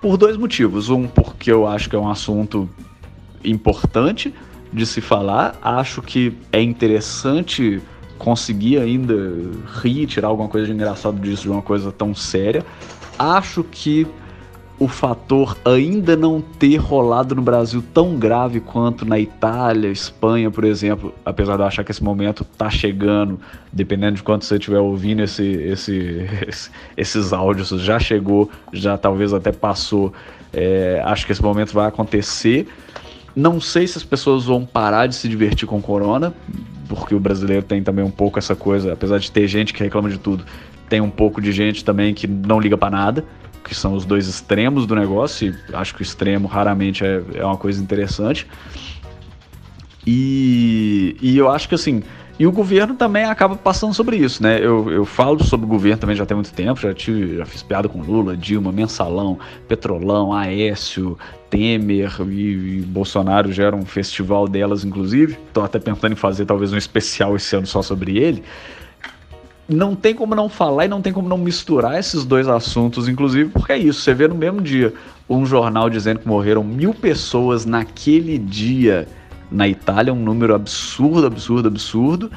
[0.00, 0.90] por dois motivos.
[0.90, 2.68] Um, porque eu acho que é um assunto
[3.44, 4.32] importante
[4.72, 7.80] de se falar, acho que é interessante
[8.18, 9.14] conseguir ainda
[9.80, 12.64] rir, tirar alguma coisa de engraçado disso de uma coisa tão séria.
[13.18, 14.06] Acho que
[14.78, 20.64] o fator ainda não ter rolado no Brasil tão grave quanto na Itália, Espanha, por
[20.64, 23.40] exemplo, apesar de eu achar que esse momento tá chegando,
[23.72, 26.26] dependendo de quanto você estiver ouvindo esse, esse,
[26.96, 30.12] esses áudios, já chegou, já talvez até passou.
[30.52, 32.68] É, acho que esse momento vai acontecer.
[33.34, 36.34] Não sei se as pessoas vão parar de se divertir com corona,
[36.86, 40.10] porque o brasileiro tem também um pouco essa coisa, apesar de ter gente que reclama
[40.10, 40.44] de tudo,
[40.86, 43.24] tem um pouco de gente também que não liga para nada
[43.66, 47.44] que são os dois extremos do negócio, e acho que o extremo raramente é, é
[47.44, 48.46] uma coisa interessante.
[50.06, 52.02] E, e eu acho que assim,
[52.38, 54.58] e o governo também acaba passando sobre isso, né?
[54.58, 57.62] Eu, eu falo sobre o governo também já tem muito tempo, já, tive, já fiz
[57.62, 61.18] piada com Lula, Dilma, Mensalão, Petrolão, Aécio,
[61.50, 65.38] Temer e, e Bolsonaro gera um festival delas, inclusive.
[65.48, 68.44] Estou até pensando em fazer talvez um especial esse ano só sobre ele
[69.68, 73.50] não tem como não falar e não tem como não misturar esses dois assuntos, inclusive,
[73.50, 74.00] porque é isso.
[74.00, 74.94] Você vê no mesmo dia
[75.28, 79.08] um jornal dizendo que morreram mil pessoas naquele dia
[79.50, 82.30] na Itália, um número absurdo, absurdo, absurdo.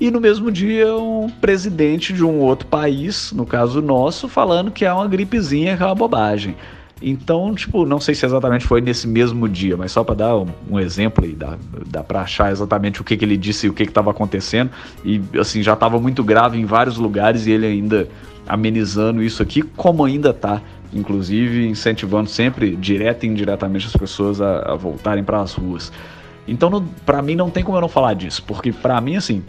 [0.00, 4.84] E no mesmo dia, um presidente de um outro país, no caso nosso, falando que
[4.84, 6.56] é uma gripezinha, que é uma bobagem.
[7.02, 10.46] Então, tipo, não sei se exatamente foi nesse mesmo dia, mas só para dar um,
[10.70, 13.72] um, exemplo aí, dá, dá para achar exatamente o que, que ele disse e o
[13.72, 14.70] que estava acontecendo.
[15.04, 18.08] E, assim, já estava muito grave em vários lugares e ele ainda
[18.46, 20.62] amenizando isso aqui, como ainda tá,
[20.92, 25.92] inclusive incentivando sempre, direta e indiretamente, as pessoas a, a voltarem para as ruas.
[26.46, 29.42] Então, para mim, não tem como eu não falar disso, porque para mim, assim,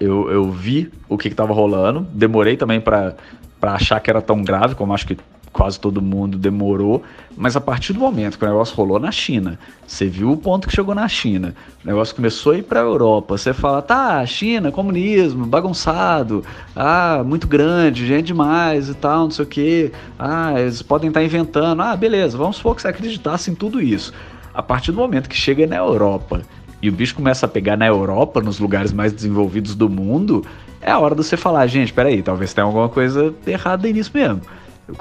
[0.00, 3.14] eu, eu vi o que estava rolando, demorei também para
[3.62, 5.16] achar que era tão grave, como acho que
[5.58, 7.02] quase todo mundo demorou,
[7.36, 10.68] mas a partir do momento que o negócio rolou na China, você viu o ponto
[10.68, 11.52] que chegou na China,
[11.84, 16.44] o negócio começou a ir para a Europa, você fala, tá, China, comunismo, bagunçado,
[16.76, 21.18] ah, muito grande, gente demais e tal, não sei o que, ah, eles podem estar
[21.18, 24.12] tá inventando, ah, beleza, vamos supor que você acreditasse em tudo isso.
[24.54, 26.42] A partir do momento que chega na Europa
[26.80, 30.44] e o bicho começa a pegar na Europa, nos lugares mais desenvolvidos do mundo,
[30.80, 34.40] é a hora de você falar, gente, peraí, talvez tenha alguma coisa errada nisso mesmo.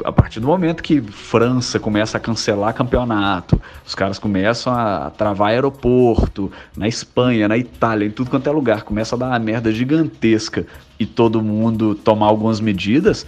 [0.04, 5.52] A partir do momento que França começa a cancelar campeonato, os caras começam a travar
[5.52, 9.71] aeroporto, na Espanha, na Itália, em tudo quanto é lugar, começa a dar uma merda
[9.71, 10.67] gigantesca
[11.00, 13.26] e todo mundo tomar algumas medidas,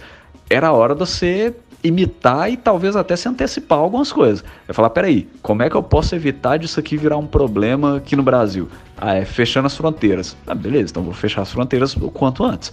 [0.50, 4.44] era a hora de você imitar e talvez até se antecipar algumas coisas.
[4.68, 8.14] É falar, peraí, como é que eu posso evitar disso aqui virar um problema aqui
[8.14, 8.68] no Brasil?
[8.98, 10.36] Ah, é fechando as fronteiras.
[10.46, 12.70] Ah, beleza, então vou fechar as fronteiras o quanto antes.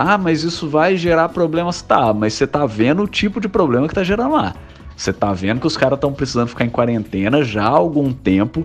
[0.00, 1.82] Ah, mas isso vai gerar problemas.
[1.82, 4.54] Tá, mas você tá vendo o tipo de problema que tá gerando lá.
[4.96, 8.64] Você tá vendo que os caras estão precisando ficar em quarentena já há algum tempo,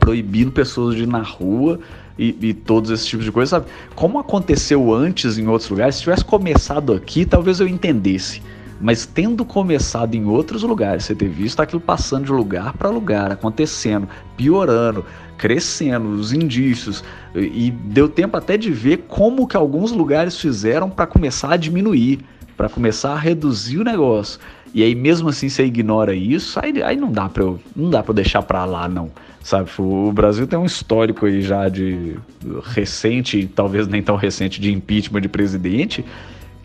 [0.00, 1.78] proibindo pessoas de ir na rua
[2.18, 3.66] e, e todos esses tipos de coisas, sabe?
[3.94, 8.42] Como aconteceu antes em outros lugares, se tivesse começado aqui, talvez eu entendesse.
[8.80, 13.30] Mas tendo começado em outros lugares, você ter visto aquilo passando de lugar para lugar,
[13.30, 15.04] acontecendo, piorando,
[15.36, 21.06] crescendo, os indícios, e deu tempo até de ver como que alguns lugares fizeram para
[21.06, 22.20] começar a diminuir,
[22.56, 24.40] para começar a reduzir o negócio.
[24.72, 27.44] E aí mesmo assim você ignora isso, aí, aí não dá para
[27.76, 29.10] não dá para deixar para lá não,
[29.42, 29.70] sabe?
[29.78, 32.16] O Brasil tem um histórico aí já de
[32.64, 36.04] recente, talvez nem tão recente de impeachment de presidente,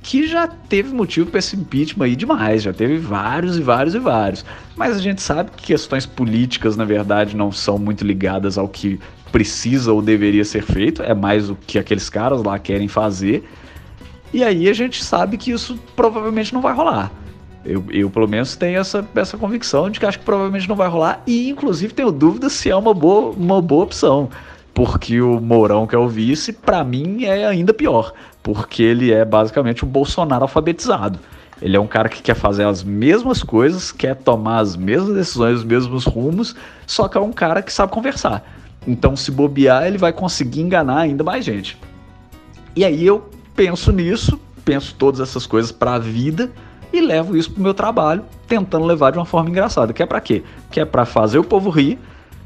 [0.09, 3.99] que já teve motivo para esse impeachment aí demais, já teve vários e vários e
[3.99, 4.43] vários.
[4.75, 8.99] Mas a gente sabe que questões políticas, na verdade, não são muito ligadas ao que
[9.31, 13.47] precisa ou deveria ser feito, é mais o que aqueles caras lá querem fazer.
[14.33, 17.11] E aí a gente sabe que isso provavelmente não vai rolar.
[17.63, 20.89] Eu, eu, pelo menos, tenho essa, essa convicção de que acho que provavelmente não vai
[20.89, 21.21] rolar.
[21.27, 24.27] E, inclusive, tenho dúvida se é uma boa, uma boa opção.
[24.79, 29.25] Porque o Mourão, que é o vice, para mim é ainda pior porque ele é
[29.25, 31.19] basicamente o Bolsonaro alfabetizado.
[31.61, 35.59] Ele é um cara que quer fazer as mesmas coisas, quer tomar as mesmas decisões,
[35.59, 36.55] os mesmos rumos,
[36.87, 38.43] só que é um cara que sabe conversar.
[38.87, 41.77] Então, se bobear, ele vai conseguir enganar ainda mais gente.
[42.75, 46.49] E aí eu penso nisso, penso todas essas coisas para a vida
[46.93, 49.91] e levo isso pro meu trabalho, tentando levar de uma forma engraçada.
[49.91, 50.43] Que é para quê?
[50.71, 51.99] Que é para fazer o povo rir,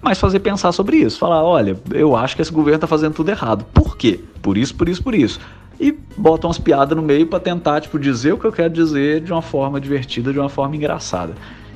[0.04, 1.18] mas fazer pensar sobre isso.
[1.18, 3.66] Falar, olha, eu acho que esse governo tá fazendo tudo errado.
[3.74, 4.20] Por quê?
[4.42, 5.40] Por isso, por isso, por isso
[5.80, 9.22] e botam umas piadas no meio para tentar tipo dizer o que eu quero dizer
[9.22, 11.34] de uma forma divertida, de uma forma engraçada.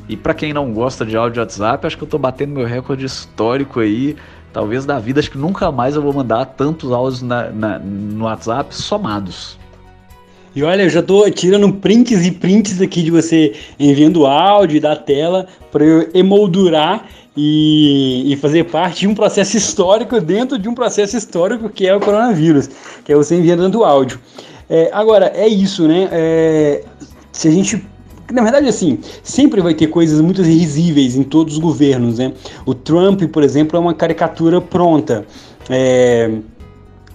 [0.08, 3.06] E para quem não gosta de áudio WhatsApp, acho que eu tô batendo meu recorde
[3.06, 4.16] histórico aí,
[4.54, 8.24] talvez da vida, acho que nunca mais eu vou mandar tantos áudios na, na, no
[8.24, 9.60] WhatsApp somados.
[10.56, 14.96] E olha, eu já tô tirando prints e prints aqui de você enviando áudio da
[14.96, 17.06] tela para eu emoldurar
[17.38, 21.95] e, e, fazer parte de um processo histórico dentro de um processo histórico que é
[21.95, 22.67] o coronavírus,
[23.06, 24.19] que é você enviando áudio.
[24.67, 26.10] É, agora, é isso, né?
[26.12, 26.84] É,
[27.32, 27.86] se a gente.
[28.32, 32.34] Na verdade, assim, sempre vai ter coisas muito risíveis em todos os governos, né?
[32.65, 35.23] O Trump, por exemplo, é uma caricatura pronta.
[35.69, 36.30] É,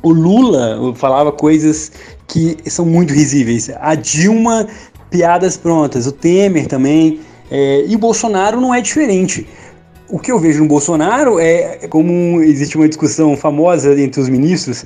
[0.02, 1.92] o Lula falava coisas
[2.28, 3.70] que são muito risíveis.
[3.80, 4.66] A Dilma,
[5.10, 6.06] piadas prontas.
[6.06, 7.20] O Temer também.
[7.50, 9.46] É, e o Bolsonaro não é diferente
[10.12, 14.84] o que eu vejo no Bolsonaro é como existe uma discussão famosa entre os ministros,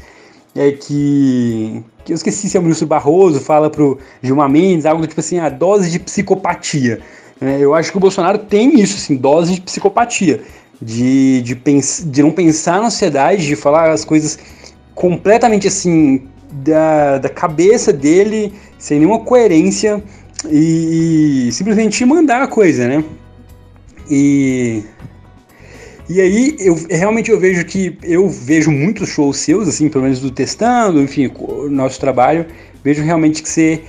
[0.55, 5.05] é que, que eu esqueci se é o ministro Barroso fala pro Gilmar Mendes, algo
[5.05, 7.01] tipo assim, a dose de psicopatia.
[7.41, 10.43] É, eu acho que o Bolsonaro tem isso, assim, dose de psicopatia,
[10.81, 14.39] de, de, pens de não pensar na sociedade, de falar as coisas
[14.95, 20.01] completamente assim, da, da cabeça dele, sem nenhuma coerência
[20.49, 23.05] e, e simplesmente mandar a coisa, né?
[24.09, 24.85] E
[26.09, 30.21] e aí, eu realmente eu vejo que eu vejo muitos shows seus, assim, pelo menos
[30.21, 31.31] do testando, enfim,
[31.71, 32.47] nosso trabalho,
[32.85, 33.83] vejo realmente que você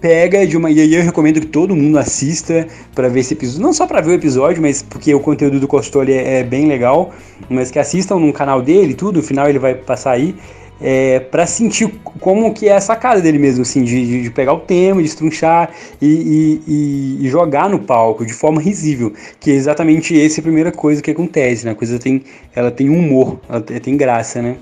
[0.00, 0.70] pega de uma.
[0.70, 3.62] E aí eu recomendo que todo mundo assista para ver esse episódio.
[3.62, 6.66] Não só para ver o episódio, mas porque o conteúdo do Costoli é, é, bem
[6.66, 7.12] legal.
[7.48, 10.34] Mas que assistam no canal dele tudo, no final ele vai passar aí
[10.80, 11.88] é, para sentir
[12.20, 15.70] como que é essa cara dele mesmo, assim, de, de pegar o tema, de estrunchar
[16.00, 20.72] e, e, e, jogar no palco de forma risível, que é exatamente essa a primeira
[20.72, 21.72] coisa que acontece, né?
[21.72, 24.56] A coisa tem, ela tem humor, ela tem graça, né?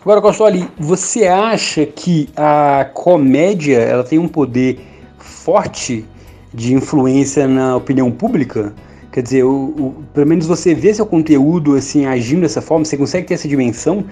[0.00, 4.78] Agora, Costoli, você acha que a comédia ela tem um poder
[5.18, 6.04] forte
[6.52, 8.74] de influência na opinião pública?
[9.14, 12.96] Quer dizer, o, o, pelo menos você vê seu conteúdo assim agindo dessa forma, você
[12.96, 14.04] consegue ter essa dimensão,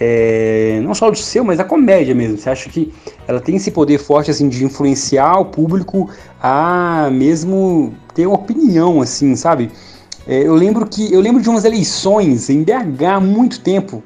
[0.00, 2.38] é, não só do seu, mas da comédia mesmo.
[2.38, 2.90] Você acha que
[3.28, 6.08] ela tem esse poder forte assim de influenciar o público
[6.42, 9.70] a mesmo ter uma opinião, assim, sabe?
[10.26, 14.02] É, eu lembro que eu lembro de umas eleições em BH há muito tempo.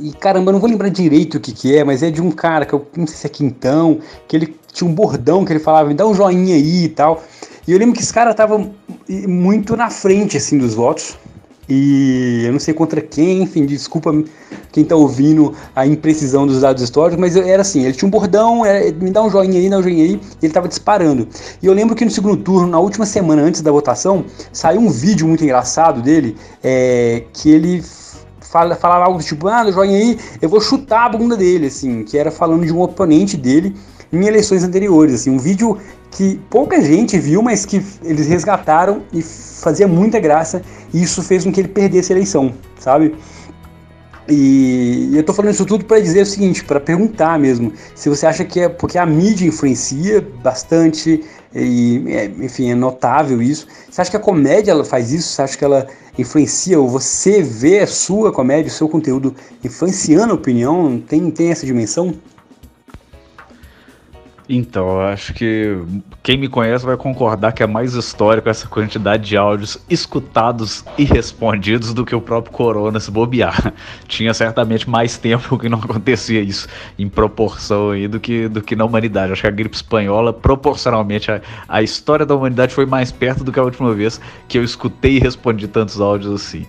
[0.00, 2.32] E caramba, eu não vou lembrar direito o que, que é, mas é de um
[2.32, 5.60] cara que eu não sei se é Quintão, que ele tinha um bordão que ele
[5.60, 7.22] falava, me dá um joinha aí e tal.
[7.66, 8.70] E eu lembro que esse cara tava
[9.08, 11.16] muito na frente, assim, dos votos.
[11.68, 14.12] E eu não sei contra quem, enfim, desculpa
[14.72, 18.66] quem tá ouvindo a imprecisão dos dados históricos, mas era assim, ele tinha um bordão,
[18.66, 21.28] era, me dá um joinha aí, dá um joinha aí, ele tava disparando.
[21.62, 24.90] E eu lembro que no segundo turno, na última semana antes da votação, saiu um
[24.90, 27.82] vídeo muito engraçado dele, é, que ele
[28.40, 32.02] fala, falava algo do tipo, ah, joinha aí, eu vou chutar a bunda dele, assim,
[32.02, 33.74] que era falando de um oponente dele
[34.12, 35.78] em eleições anteriores, assim, um vídeo
[36.10, 41.44] que pouca gente viu, mas que eles resgataram e fazia muita graça, e isso fez
[41.44, 43.14] com que ele perdesse a eleição, sabe?
[44.28, 48.26] E eu tô falando isso tudo para dizer o seguinte, para perguntar mesmo, se você
[48.26, 53.66] acha que é porque a mídia influencia bastante e, é, enfim, é notável isso.
[53.90, 55.28] Você acha que a comédia ela faz isso?
[55.28, 55.86] Você acha que ela
[56.16, 59.34] influencia ou você vê a sua comédia, o seu conteúdo
[59.64, 61.02] influenciando a opinião?
[61.06, 62.14] Tem, tem essa dimensão?
[64.54, 65.78] Então, acho que
[66.22, 71.04] quem me conhece vai concordar que é mais histórico essa quantidade de áudios escutados e
[71.04, 73.72] respondidos do que o próprio Corona se bobear.
[74.06, 78.76] Tinha certamente mais tempo que não acontecia isso em proporção aí do que, do que
[78.76, 79.32] na humanidade.
[79.32, 83.50] Acho que a gripe espanhola, proporcionalmente, a, a história da humanidade foi mais perto do
[83.50, 86.66] que a última vez que eu escutei e respondi tantos áudios assim.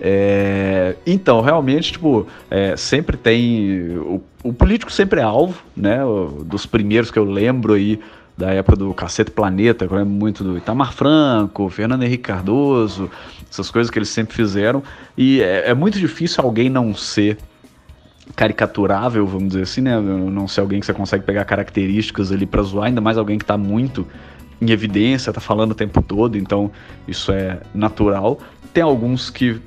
[0.00, 3.96] É, então, realmente, tipo, é, sempre tem.
[3.98, 5.98] O, o, político sempre é alvo, né?
[6.44, 8.00] Dos primeiros que eu lembro aí,
[8.36, 13.10] da época do Cacete Planeta, eu lembro muito do Itamar Franco, Fernando Henrique Cardoso,
[13.50, 14.82] essas coisas que eles sempre fizeram.
[15.16, 17.36] E é, é muito difícil alguém não ser
[18.36, 19.98] caricaturável, vamos dizer assim, né?
[19.98, 23.44] Não ser alguém que você consegue pegar características ali para zoar, ainda mais alguém que
[23.44, 24.06] está muito
[24.60, 26.70] em evidência, tá falando o tempo todo, então
[27.06, 28.38] isso é natural.
[28.72, 29.60] Tem alguns que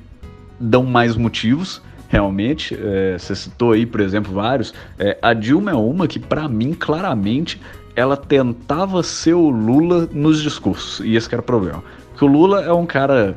[0.58, 2.76] dão mais motivos, realmente.
[2.78, 4.74] É, você citou aí, por exemplo, vários.
[4.98, 7.60] É, a Dilma é uma que, para mim, claramente,
[7.94, 11.04] ela tentava ser o Lula nos discursos.
[11.04, 11.82] E esse era o problema.
[12.10, 13.36] Porque o Lula é um cara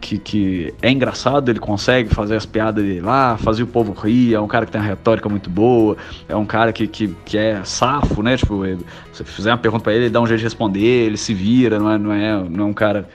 [0.00, 4.34] que, que é engraçado, ele consegue fazer as piadas dele lá, fazer o povo rir,
[4.34, 5.96] é um cara que tem uma retórica muito boa,
[6.28, 8.36] é um cara que, que, que é safo, né?
[8.36, 8.78] Tipo, se
[9.12, 11.78] você fizer uma pergunta para ele, ele dá um jeito de responder, ele se vira,
[11.78, 13.08] não é, não é, não é um cara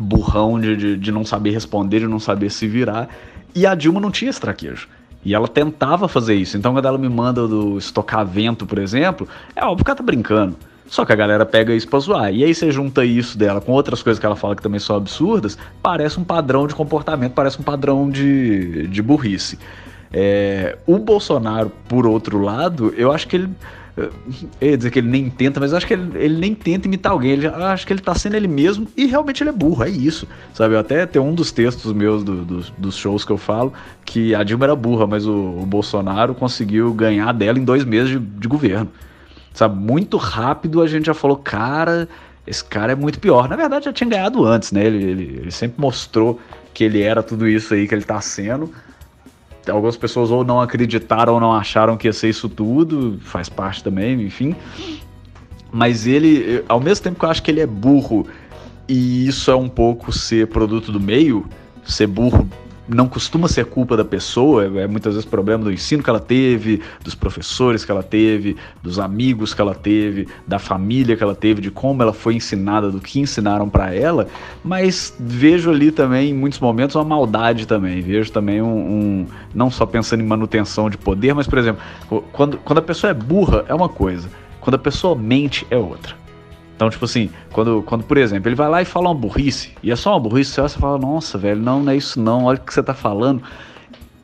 [0.00, 3.08] burrão de, de, de não saber responder, de não saber se virar.
[3.54, 4.88] E a Dilma não tinha esse traquejo.
[5.24, 6.56] E ela tentava fazer isso.
[6.56, 10.02] Então, quando ela me manda do estocar vento, por exemplo, é óbvio que ela tá
[10.02, 10.56] brincando.
[10.86, 12.32] Só que a galera pega isso pra zoar.
[12.32, 14.96] E aí você junta isso dela com outras coisas que ela fala que também são
[14.96, 19.58] absurdas, parece um padrão de comportamento, parece um padrão de, de burrice.
[20.12, 23.50] É, o Bolsonaro, por outro lado, eu acho que ele
[23.96, 24.10] eu
[24.60, 27.12] ia dizer que ele nem tenta, mas eu acho que ele, ele nem tenta imitar
[27.12, 27.32] alguém.
[27.32, 30.26] Ele, acho que ele tá sendo ele mesmo e realmente ele é burro, é isso.
[30.54, 30.74] Sabe?
[30.74, 33.72] Eu até tem um dos textos meus do, do, dos shows que eu falo
[34.04, 38.10] que a Dilma era burra, mas o, o Bolsonaro conseguiu ganhar dela em dois meses
[38.10, 38.90] de, de governo.
[39.52, 39.76] Sabe?
[39.76, 42.08] Muito rápido a gente já falou, cara,
[42.46, 43.48] esse cara é muito pior.
[43.48, 44.84] Na verdade, já tinha ganhado antes, né?
[44.86, 46.40] Ele, ele, ele sempre mostrou
[46.72, 48.72] que ele era tudo isso aí que ele tá sendo
[49.68, 53.82] algumas pessoas ou não acreditaram ou não acharam que ia ser isso tudo, faz parte
[53.82, 54.54] também, enfim.
[55.72, 58.26] Mas ele, ao mesmo tempo que eu acho que ele é burro
[58.88, 61.46] e isso é um pouco ser produto do meio,
[61.84, 62.48] ser burro
[62.94, 66.20] não costuma ser culpa da pessoa, é, é, muitas vezes problema do ensino que ela
[66.20, 71.34] teve, dos professores que ela teve, dos amigos que ela teve, da família que ela
[71.34, 74.26] teve, de como ela foi ensinada, do que ensinaram para ela,
[74.64, 79.70] mas vejo ali também, em muitos momentos, uma maldade também, vejo também um, um, não
[79.70, 81.82] só pensando em manutenção de poder, mas, por exemplo,
[82.32, 84.28] quando, quando a pessoa é burra é uma coisa,
[84.60, 86.19] quando a pessoa mente é outra.
[86.80, 89.90] Então, tipo assim, quando, quando, por exemplo, ele vai lá e fala uma burrice, e
[89.90, 92.60] é só uma burrice, você fala, nossa, velho, não, não é isso não, olha o
[92.62, 93.42] que você tá falando.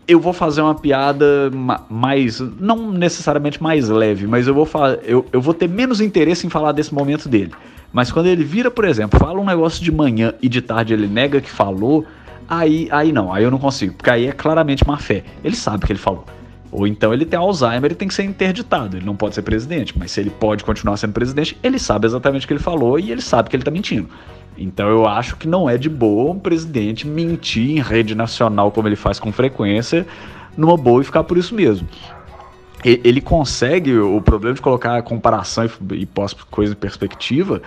[0.09, 1.50] Eu vou fazer uma piada
[1.90, 4.66] mais, não necessariamente mais leve, mas eu vou,
[5.04, 7.52] eu, eu vou ter menos interesse em falar desse momento dele.
[7.92, 11.07] Mas quando ele vira, por exemplo, fala um negócio de manhã e de tarde ele
[11.07, 12.07] nega que falou,
[12.48, 15.24] aí, aí não, aí eu não consigo, porque aí é claramente má fé.
[15.44, 16.24] Ele sabe que ele falou.
[16.70, 18.96] Ou então ele tem Alzheimer e tem que ser interditado.
[18.96, 22.44] Ele não pode ser presidente, mas se ele pode continuar sendo presidente, ele sabe exatamente
[22.44, 24.08] o que ele falou e ele sabe que ele está mentindo.
[24.58, 28.88] Então eu acho que não é de boa um presidente mentir em rede nacional como
[28.88, 30.06] ele faz com frequência,
[30.56, 31.86] numa boa e ficar por isso mesmo.
[32.84, 37.60] Ele consegue, o problema de colocar a comparação e, pós coisa em perspectiva,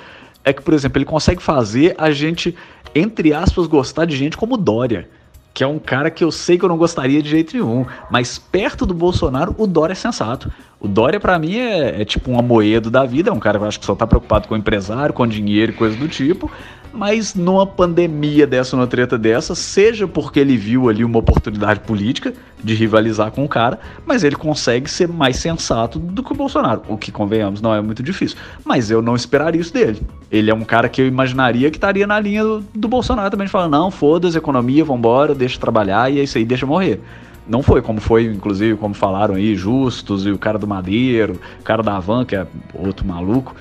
[0.45, 2.55] é que, por exemplo, ele consegue fazer a gente,
[2.95, 5.09] entre aspas, gostar de gente como Dória
[5.53, 8.37] que é um cara que eu sei que eu não gostaria de jeito nenhum, mas
[8.37, 10.51] perto do Bolsonaro, o Dória é sensato.
[10.79, 13.65] O Dória, para mim, é, é, tipo um amoedo da vida, é um cara que
[13.65, 16.49] eu acho que só tá preocupado com empresário, com dinheiro e coisa do tipo,
[16.93, 22.33] mas numa pandemia dessa, numa treta dessa, seja porque ele viu ali uma oportunidade política
[22.63, 26.81] de rivalizar com o cara, mas ele consegue ser mais sensato do que o Bolsonaro,
[26.87, 28.37] o que convenhamos não é muito difícil.
[28.65, 30.01] Mas eu não esperaria isso dele.
[30.31, 33.47] Ele é um cara que eu imaginaria que estaria na linha do, do Bolsonaro também,
[33.47, 37.01] falar: não, foda-se, economia, vambora, deixa trabalhar e é isso aí, deixa morrer.
[37.47, 41.63] Não foi como foi, inclusive, como falaram aí, Justus e o cara do Madeiro, o
[41.63, 43.55] cara da Van, que é outro maluco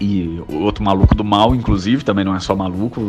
[0.00, 3.00] e o outro maluco do mal, inclusive, também não é só maluco,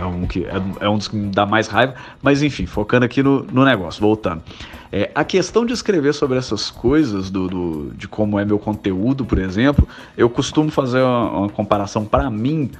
[0.00, 3.04] é um, que, é, é um dos que me dá mais raiva, mas enfim, focando
[3.04, 4.42] aqui no, no negócio, voltando.
[4.90, 9.24] É, a questão de escrever sobre essas coisas, do, do, de como é meu conteúdo,
[9.24, 12.70] por exemplo, eu costumo fazer uma, uma comparação para mim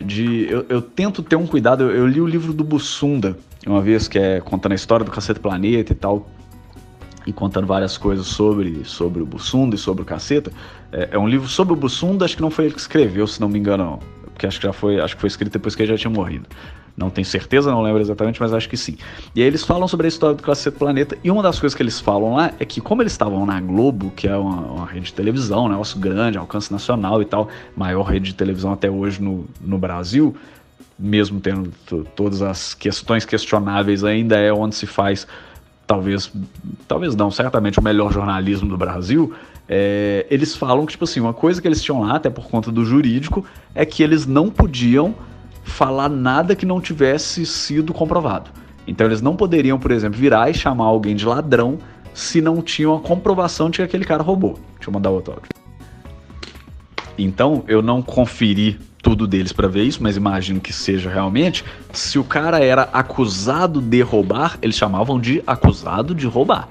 [0.00, 0.46] de.
[0.48, 1.84] Eu, eu tento ter um cuidado.
[1.84, 3.36] Eu, eu, li o livro do Bussunda
[3.66, 6.28] uma vez, que é contando a história do Cacete Planeta e tal.
[7.26, 10.52] E contando várias coisas sobre, sobre o Bussunda e sobre o Caceta.
[10.92, 13.40] É, é um livro sobre o Bussunda, acho que não foi ele que escreveu, se
[13.40, 13.98] não me engano,
[14.32, 16.46] porque acho que já foi, acho que foi escrito depois que ele já tinha morrido.
[16.96, 18.96] Não tenho certeza, não lembro exatamente, mas acho que sim.
[19.34, 21.82] E aí eles falam sobre a história do Cacete Planeta, e uma das coisas que
[21.82, 25.06] eles falam lá é que, como eles estavam na Globo, que é uma, uma rede
[25.06, 29.22] de televisão, um negócio grande, alcance nacional e tal, maior rede de televisão até hoje
[29.22, 30.34] no, no Brasil,
[30.98, 31.70] mesmo tendo
[32.14, 35.26] todas as questões questionáveis, ainda é onde se faz,
[35.86, 36.32] talvez,
[36.88, 39.34] talvez não, certamente o melhor jornalismo do Brasil.
[39.68, 42.70] É, eles falam que, tipo assim, uma coisa que eles tinham lá, até por conta
[42.70, 43.44] do jurídico,
[43.74, 45.14] é que eles não podiam
[45.64, 48.50] falar nada que não tivesse sido comprovado.
[48.86, 51.78] Então eles não poderiam, por exemplo, virar e chamar alguém de ladrão
[52.14, 54.58] se não tinham a comprovação de que aquele cara roubou.
[54.76, 55.48] Deixa eu mandar outro áudio.
[57.18, 61.64] Então eu não conferi tudo deles para ver isso, mas imagino que seja realmente.
[61.92, 66.68] Se o cara era acusado de roubar, eles chamavam de acusado de roubar.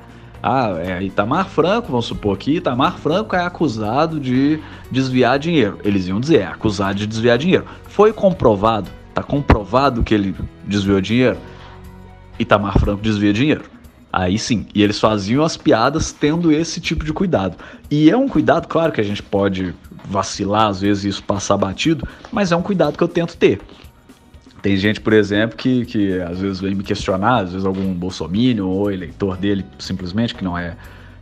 [0.47, 4.59] Ah, é Itamar Franco, vamos supor que Itamar Franco é acusado de
[4.91, 5.79] desviar dinheiro.
[5.83, 7.65] Eles iam dizer, é acusado de desviar dinheiro.
[7.85, 11.39] Foi comprovado, tá comprovado que ele desviou dinheiro?
[12.37, 13.63] Itamar Franco desvia dinheiro.
[14.13, 17.57] Aí sim, e eles faziam as piadas tendo esse tipo de cuidado.
[17.89, 19.73] E é um cuidado, claro que a gente pode
[20.07, 23.59] vacilar, às vezes isso passar batido, mas é um cuidado que eu tento ter.
[24.65, 28.65] Tem gente, por exemplo, que, que às vezes vem me questionar, às vezes algum bolsominion
[28.67, 30.75] ou eleitor dele, simplesmente, que não é.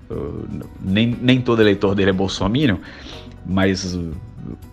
[0.09, 0.47] Uh,
[0.79, 2.77] nem, nem todo eleitor dele é bolsominion,
[3.45, 4.13] mas uh,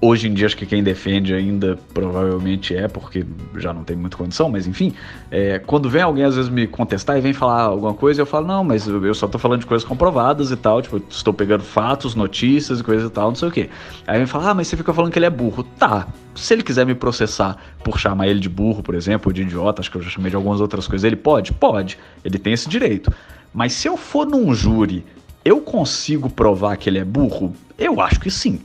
[0.01, 3.25] Hoje em dia, acho que quem defende ainda provavelmente é, porque
[3.57, 4.95] já não tem muita condição, mas enfim.
[5.31, 8.47] É, quando vem alguém às vezes me contestar e vem falar alguma coisa, eu falo,
[8.47, 12.15] não, mas eu só tô falando de coisas comprovadas e tal, tipo, estou pegando fatos,
[12.15, 13.71] notícias e coisas e tal, não sei o quê.
[14.07, 15.63] Aí vem falar, ah, mas você fica falando que ele é burro.
[15.63, 19.43] Tá, se ele quiser me processar por chamar ele de burro, por exemplo, ou de
[19.43, 21.53] idiota, acho que eu já chamei de algumas outras coisas, ele pode?
[21.53, 23.13] Pode, ele tem esse direito.
[23.53, 25.05] Mas se eu for num júri,
[25.45, 27.55] eu consigo provar que ele é burro?
[27.79, 28.61] Eu acho que sim.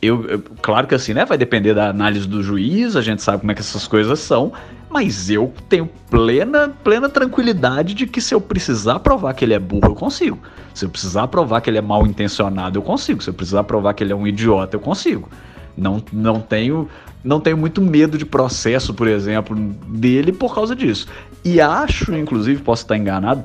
[0.00, 1.24] Eu, eu, claro que assim, né?
[1.24, 4.52] Vai depender da análise do juiz, a gente sabe como é que essas coisas são,
[4.88, 9.58] mas eu tenho plena, plena tranquilidade de que se eu precisar provar que ele é
[9.58, 10.38] burro, eu consigo.
[10.72, 13.22] Se eu precisar provar que ele é mal intencionado, eu consigo.
[13.22, 15.28] Se eu precisar provar que ele é um idiota, eu consigo.
[15.76, 16.88] Não, não tenho
[17.22, 19.56] não tenho muito medo de processo, por exemplo,
[19.88, 21.08] dele por causa disso.
[21.44, 23.44] E acho, inclusive, posso estar enganado,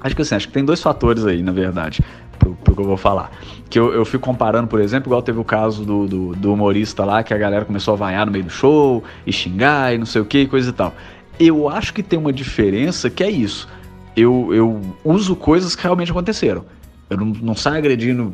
[0.00, 2.02] acho que assim, acho que tem dois fatores aí, na verdade
[2.44, 3.30] pro, pro que eu vou falar.
[3.70, 7.04] Que eu, eu fico comparando, por exemplo, igual teve o caso do, do, do, humorista
[7.04, 10.06] lá, que a galera começou a vaiar no meio do show, e xingar, e não
[10.06, 10.94] sei o que, e coisa e tal.
[11.40, 13.68] Eu acho que tem uma diferença que é isso.
[14.14, 16.64] Eu, eu uso coisas que realmente aconteceram.
[17.10, 18.32] Eu não, não saio agredindo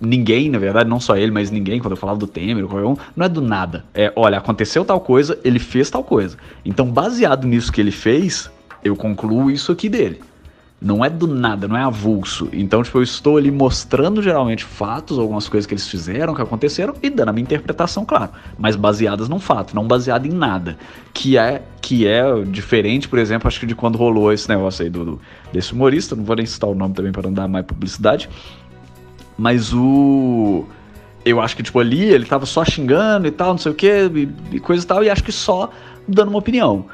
[0.00, 2.96] ninguém, na verdade, não só ele, mas ninguém, quando eu falava do Temer, qualquer um,
[3.16, 3.84] não é do nada.
[3.94, 6.36] É, olha, aconteceu tal coisa, ele fez tal coisa.
[6.64, 8.50] Então, baseado nisso que ele fez,
[8.84, 10.20] eu concluo isso aqui dele.
[10.86, 12.48] Não é do nada, não é avulso.
[12.52, 16.94] Então, tipo, eu estou ali mostrando geralmente fatos, algumas coisas que eles fizeram, que aconteceram,
[17.02, 18.30] e dando a minha interpretação, claro.
[18.56, 20.78] Mas baseadas num fato, não baseada em nada.
[21.12, 24.88] Que é, que é diferente, por exemplo, acho que de quando rolou esse negócio aí
[24.88, 25.20] do, do
[25.52, 28.30] desse humorista, não vou nem citar o nome também para não dar mais publicidade.
[29.36, 30.66] Mas o.
[31.24, 34.08] Eu acho que, tipo, ali ele tava só xingando e tal, não sei o que,
[34.52, 35.68] e, coisa e tal, e acho que só
[36.06, 36.86] dando uma opinião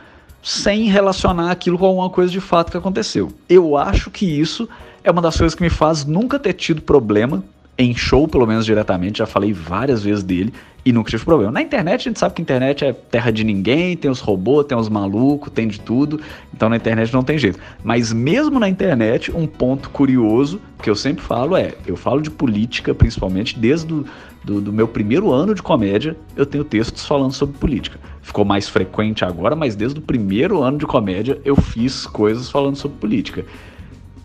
[0.43, 3.33] sem relacionar aquilo com alguma coisa de fato que aconteceu.
[3.49, 4.69] Eu acho que isso
[5.05, 7.45] é uma das coisas que me faz nunca ter tido problema
[7.79, 10.53] em show, pelo menos diretamente, já falei várias vezes dele
[10.85, 11.53] e nunca tive problema.
[11.53, 14.67] Na internet, a gente sabe que a internet é terra de ninguém, tem os robôs,
[14.67, 16.21] tem os malucos, tem de tudo,
[16.53, 17.59] então na internet não tem jeito.
[17.85, 22.31] Mas mesmo na internet, um ponto curioso que eu sempre falo é: eu falo de
[22.31, 24.07] política, principalmente desde do,
[24.43, 27.99] do, do meu primeiro ano de comédia, eu tenho textos falando sobre política.
[28.21, 32.77] Ficou mais frequente agora, mas desde o primeiro ano de comédia eu fiz coisas falando
[32.77, 33.45] sobre política.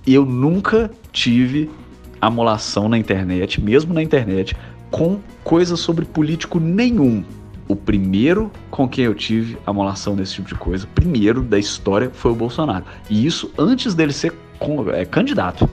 [0.05, 1.69] Eu nunca tive
[2.19, 4.55] amolação na internet, mesmo na internet,
[4.91, 7.23] com coisas sobre político nenhum.
[7.67, 12.31] O primeiro com quem eu tive amolação desse tipo de coisa, primeiro da história, foi
[12.31, 12.85] o Bolsonaro.
[13.09, 14.33] E isso antes dele ser
[14.93, 15.69] é, candidato.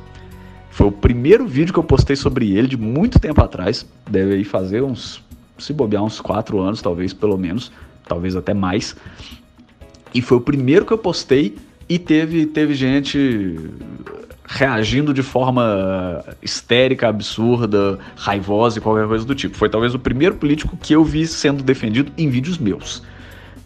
[0.70, 3.86] Foi o primeiro vídeo que eu postei sobre ele de muito tempo atrás.
[4.10, 5.22] Deve aí fazer uns,
[5.56, 7.70] se bobear, uns quatro anos, talvez, pelo menos.
[8.08, 8.96] Talvez até mais.
[10.12, 11.56] E foi o primeiro que eu postei
[11.88, 13.56] e teve, teve gente
[14.46, 19.56] reagindo de forma histérica, absurda, raivosa e qualquer coisa do tipo.
[19.56, 23.02] Foi talvez o primeiro político que eu vi sendo defendido em vídeos meus.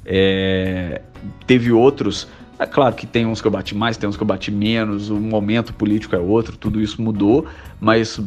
[0.05, 1.03] É,
[1.47, 4.26] teve outros É claro que tem uns que eu bati mais, tem uns que eu
[4.26, 7.47] bati menos, o momento político é outro, tudo isso mudou,
[7.81, 8.20] mas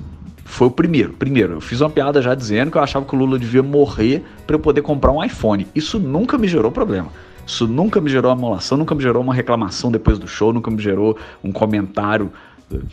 [0.45, 1.13] foi o primeiro.
[1.13, 4.23] Primeiro, eu fiz uma piada já dizendo que eu achava que o Lula devia morrer
[4.45, 5.67] para eu poder comprar um iPhone.
[5.75, 7.09] Isso nunca me gerou problema.
[7.45, 10.81] Isso nunca me gerou amolação, nunca me gerou uma reclamação depois do show, nunca me
[10.81, 12.31] gerou um comentário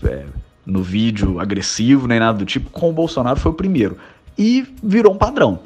[0.05, 0.25] é,
[0.67, 2.71] no vídeo agressivo, nem nada do tipo.
[2.71, 3.97] Com o Bolsonaro foi o primeiro.
[4.37, 5.61] E virou um padrão.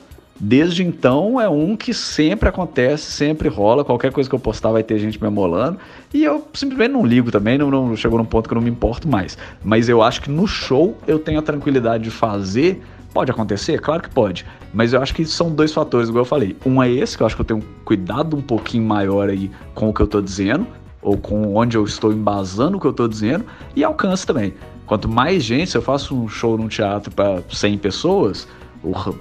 [0.45, 3.85] Desde então é um que sempre acontece, sempre rola.
[3.85, 5.79] Qualquer coisa que eu postar vai ter gente me amolando.
[6.13, 8.71] E eu simplesmente não ligo também, não, não chegou num ponto que eu não me
[8.71, 9.39] importo mais.
[9.63, 12.83] Mas eu acho que no show eu tenho a tranquilidade de fazer.
[13.15, 13.81] Pode acontecer?
[13.81, 14.45] Claro que pode.
[14.73, 16.57] Mas eu acho que são dois fatores, igual eu falei.
[16.65, 19.91] Um é esse, que eu acho que eu tenho cuidado um pouquinho maior aí com
[19.91, 20.67] o que eu tô dizendo,
[21.01, 23.45] ou com onde eu estou embasando o que eu tô dizendo,
[23.77, 24.55] e alcance também.
[24.87, 28.49] Quanto mais gente, se eu faço um show num teatro para 100 pessoas,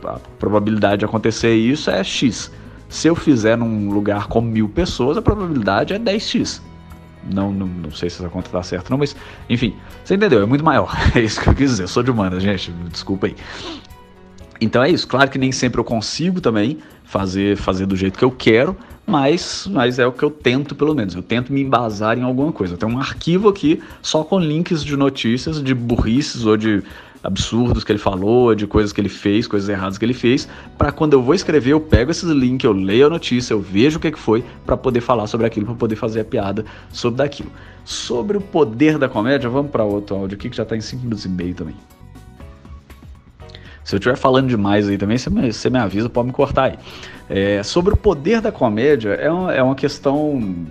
[0.05, 2.51] a probabilidade de acontecer isso é X.
[2.89, 6.61] Se eu fizer num lugar com mil pessoas, a probabilidade é 10x.
[7.23, 9.15] Não, não, não sei se essa conta tá certa, não, mas
[9.49, 10.41] enfim, você entendeu?
[10.41, 10.91] É muito maior.
[11.15, 11.83] É isso que eu quis dizer.
[11.83, 12.71] Eu sou de humanas, gente.
[12.89, 13.35] Desculpa aí.
[14.61, 15.07] Então é isso.
[15.07, 19.67] Claro que nem sempre eu consigo também fazer, fazer do jeito que eu quero, mas,
[19.69, 21.15] mas é o que eu tento, pelo menos.
[21.15, 22.77] Eu tento me embasar em alguma coisa.
[22.77, 26.83] Tenho um arquivo aqui só com links de notícias, de burrices ou de
[27.23, 30.47] absurdos que ele falou, de coisas que ele fez, coisas erradas que ele fez,
[30.77, 33.97] para quando eu vou escrever, eu pego esses links, eu leio a notícia, eu vejo
[33.97, 37.17] o que, que foi, para poder falar sobre aquilo, para poder fazer a piada sobre
[37.17, 37.51] daquilo.
[37.85, 41.03] Sobre o poder da comédia, vamos para outro áudio aqui que já tá em 5
[41.03, 41.75] minutos e meio também.
[43.83, 46.71] Se eu estiver falando demais aí também, você me, você me avisa, pode me cortar
[46.71, 46.79] aí.
[47.29, 50.65] É, sobre o poder da comédia, é uma, é uma questão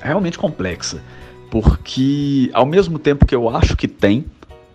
[0.00, 1.02] realmente complexa.
[1.50, 4.24] Porque, ao mesmo tempo que eu acho que tem,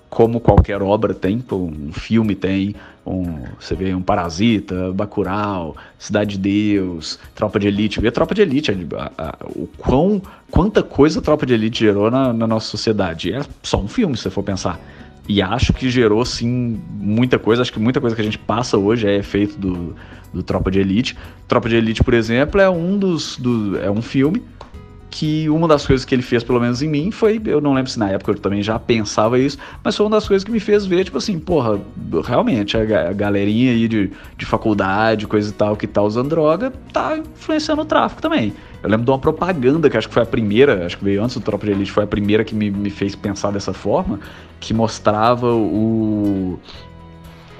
[0.10, 2.76] como qualquer obra tem, um filme tem,
[3.06, 8.42] um, você vê um Parasita, Bacurau, Cidade de Deus, Tropa de Elite, vê Tropa de
[8.42, 10.22] Elite, a, a, o quão,
[10.52, 13.34] quanta coisa a Tropa de Elite gerou na, na, nossa sociedade.
[13.34, 14.80] É só um filme, se você for pensar.
[15.28, 17.62] E acho que gerou, sim, muita coisa.
[17.62, 19.96] Acho que muita coisa que a gente passa hoje é efeito do,
[20.34, 21.18] do Tropa de Elite.
[21.48, 23.38] Tropa de Elite, por exemplo, é um dos.
[23.38, 24.42] Do, é um filme
[25.10, 27.90] que uma das coisas que ele fez, pelo menos em mim, foi, eu não lembro
[27.90, 30.60] se na época eu também já pensava isso, mas foi uma das coisas que me
[30.60, 31.80] fez ver, tipo assim, porra,
[32.24, 37.18] realmente, a, galerinha aí de, de faculdade, coisa e tal, que tá usando droga, tá
[37.18, 38.54] influenciando o tráfico também.
[38.84, 41.36] Eu lembro de uma propaganda, que acho que foi a primeira, acho que veio antes
[41.36, 44.20] do Tropa de Elite, foi a primeira que me, me fez pensar dessa forma,
[44.60, 46.60] que mostrava o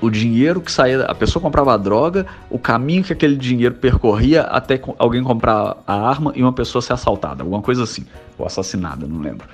[0.02, 4.42] o dinheiro que saía, a pessoa comprava a droga, o caminho que aquele dinheiro percorria
[4.44, 8.06] até alguém comprar a arma e uma pessoa ser assaltada, alguma coisa assim,
[8.38, 9.48] ou assassinada, não lembro.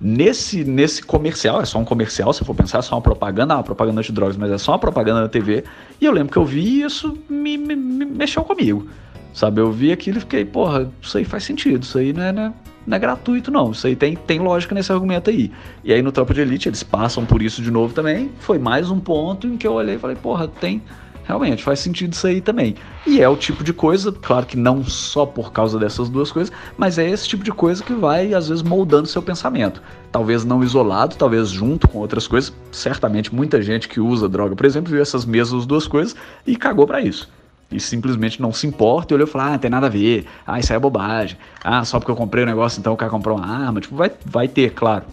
[0.00, 3.64] Nesse, nesse comercial, é só um comercial, se for pensar, é só uma propaganda, uma
[3.64, 5.64] propaganda de drogas, mas é só uma propaganda na TV,
[6.00, 8.86] e eu lembro que eu vi e isso me, me, me mexeu comigo,
[9.34, 9.60] sabe?
[9.60, 12.52] Eu vi aquilo e fiquei, porra, isso aí faz sentido, isso aí não é, né?
[12.88, 13.70] Não é gratuito, não.
[13.70, 15.52] Isso aí tem, tem lógica nesse argumento aí.
[15.84, 18.32] E aí no Tropa de Elite eles passam por isso de novo também.
[18.40, 20.82] Foi mais um ponto em que eu olhei e falei, porra, tem.
[21.24, 22.74] Realmente faz sentido isso aí também.
[23.06, 26.50] E é o tipo de coisa, claro que não só por causa dessas duas coisas,
[26.78, 29.82] mas é esse tipo de coisa que vai, às vezes, moldando seu pensamento.
[30.10, 32.50] Talvez não isolado, talvez junto com outras coisas.
[32.72, 36.16] Certamente muita gente que usa droga, por exemplo, viu essas mesmas duas coisas
[36.46, 37.28] e cagou para isso
[37.70, 40.26] e simplesmente não se importa e olhou e falou, ah, não tem nada a ver,
[40.46, 42.96] ah, isso aí é bobagem, ah, só porque eu comprei o um negócio, então o
[42.96, 45.04] cara comprou uma arma, tipo, vai, vai ter, claro.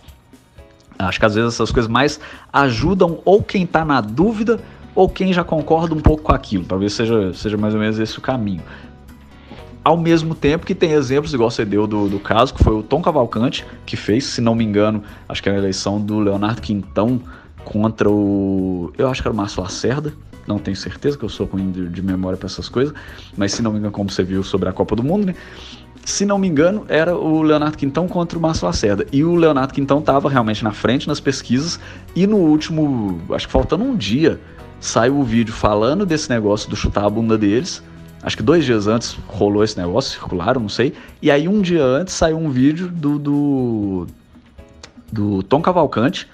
[0.97, 2.19] Acho que às vezes essas coisas mais
[2.53, 4.61] ajudam ou quem tá na dúvida
[4.93, 8.17] ou quem já concorda um pouco com aquilo, talvez seja, seja mais ou menos esse
[8.17, 8.61] o caminho.
[9.83, 12.81] Ao mesmo tempo que tem exemplos, igual você deu do, do caso, que foi o
[12.81, 16.59] Tom Cavalcante, que fez, se não me engano, acho que era a eleição do Leonardo
[16.59, 17.21] Quintão
[17.63, 18.91] contra o.
[18.97, 20.11] Eu acho que era o Márcio Lacerda,
[20.47, 22.93] não tenho certeza, que eu sou ruim de, de memória para essas coisas,
[23.35, 25.35] mas se não me engano, como você viu sobre a Copa do Mundo, né?
[26.03, 29.07] Se não me engano, era o Leonardo Quintão contra o Márcio Lacerda.
[29.11, 31.79] E o Leonardo Quintão estava realmente na frente nas pesquisas,
[32.15, 34.39] e no último, acho que faltando um dia,
[34.79, 37.81] saiu o vídeo falando desse negócio do chutar a bunda deles.
[38.21, 40.93] Acho que dois dias antes rolou esse negócio, circularam, não sei.
[41.21, 44.07] E aí um dia antes saiu um vídeo do, do,
[45.11, 46.27] do Tom Cavalcante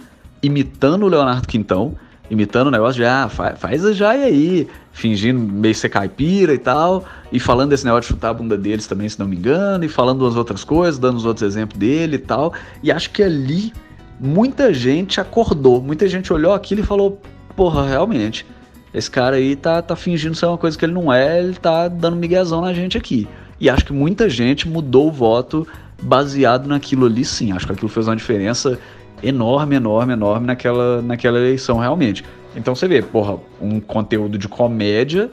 [0.44, 1.96] imitando o Leonardo Quintão
[2.32, 6.58] imitando o negócio de, ah, faz, faz a joia aí, fingindo meio ser caipira e
[6.58, 9.84] tal, e falando desse negócio de chutar a bunda deles também, se não me engano,
[9.84, 12.54] e falando umas outras coisas, dando os outros exemplos dele e tal.
[12.82, 13.74] E acho que ali
[14.18, 17.22] muita gente acordou, muita gente olhou aquilo e falou,
[17.54, 18.46] porra, realmente,
[18.94, 21.90] esse cara aí tá, tá fingindo ser uma coisa que ele não é, ele tá
[21.90, 23.28] dando miguezão na gente aqui.
[23.60, 25.68] E acho que muita gente mudou o voto
[26.02, 27.52] baseado naquilo ali sim.
[27.52, 28.80] Acho que aquilo fez uma diferença
[29.24, 32.24] enorme, enorme, enorme naquela, naquela eleição realmente.
[32.56, 35.30] Então você vê, porra, um conteúdo de comédia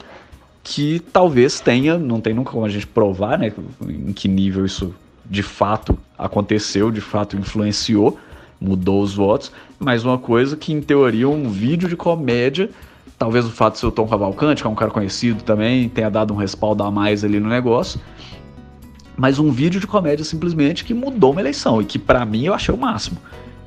[0.63, 3.51] que talvez tenha, não tem nunca como a gente provar, né,
[3.87, 4.93] em que nível isso
[5.25, 8.17] de fato aconteceu, de fato influenciou,
[8.59, 12.69] mudou os votos, mas uma coisa que em teoria um vídeo de comédia,
[13.17, 16.09] talvez o fato de ser o Tom Cavalcante, que é um cara conhecido também, tenha
[16.09, 17.99] dado um respaldo a mais ali no negócio,
[19.15, 22.53] mas um vídeo de comédia simplesmente que mudou uma eleição e que para mim eu
[22.53, 23.17] achei o máximo,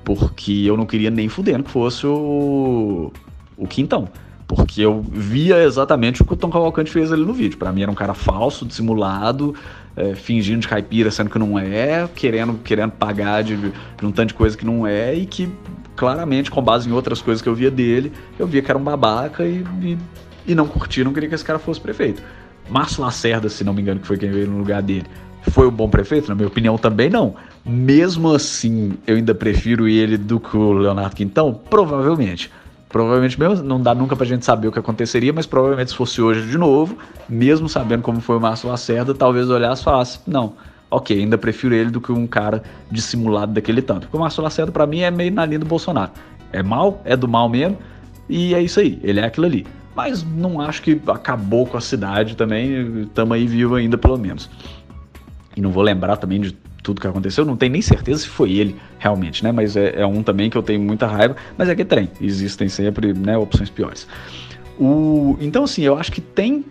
[0.04, 3.12] porque eu não queria nem fudendo que fosse o
[3.56, 4.08] o Quintão.
[4.46, 7.56] Porque eu via exatamente o que o Tom Cavalcante fez ali no vídeo.
[7.56, 9.54] Para mim era um cara falso, dissimulado,
[9.96, 13.72] é, fingindo de caipira, sendo que não é, querendo, querendo pagar de, de,
[14.02, 15.48] um tanto de coisa que não é, e que
[15.96, 18.82] claramente, com base em outras coisas que eu via dele, eu via que era um
[18.82, 19.98] babaca e, e,
[20.46, 22.22] e não curtia, não queria que esse cara fosse prefeito.
[22.68, 25.06] Márcio Lacerda, se não me engano, que foi quem veio no lugar dele,
[25.50, 26.28] foi um bom prefeito?
[26.28, 27.34] Na minha opinião, também não.
[27.64, 31.52] Mesmo assim, eu ainda prefiro ele do que o Leonardo Quintão?
[31.52, 32.50] Provavelmente.
[32.88, 36.20] Provavelmente mesmo, não dá nunca pra gente saber o que aconteceria, mas provavelmente se fosse
[36.20, 40.52] hoje de novo, mesmo sabendo como foi o Márcio Lacerda, talvez olhasse e falasse, não,
[40.90, 44.02] ok, ainda prefiro ele do que um cara dissimulado daquele tanto.
[44.02, 46.12] Porque o Márcio Lacerda para mim é meio na linha do Bolsonaro.
[46.52, 47.78] É mal, é do mal mesmo,
[48.28, 49.66] e é isso aí, ele é aquilo ali.
[49.96, 54.50] Mas não acho que acabou com a cidade também, estamos aí vivo ainda pelo menos.
[55.56, 58.52] E não vou lembrar também de tudo que aconteceu, não tenho nem certeza se foi
[58.52, 59.52] ele realmente, né?
[59.52, 62.68] Mas é, é um também que eu tenho muita raiva, mas é que trem, existem
[62.68, 64.06] sempre né, opções piores.
[64.78, 66.64] O, então, assim, eu acho que tem,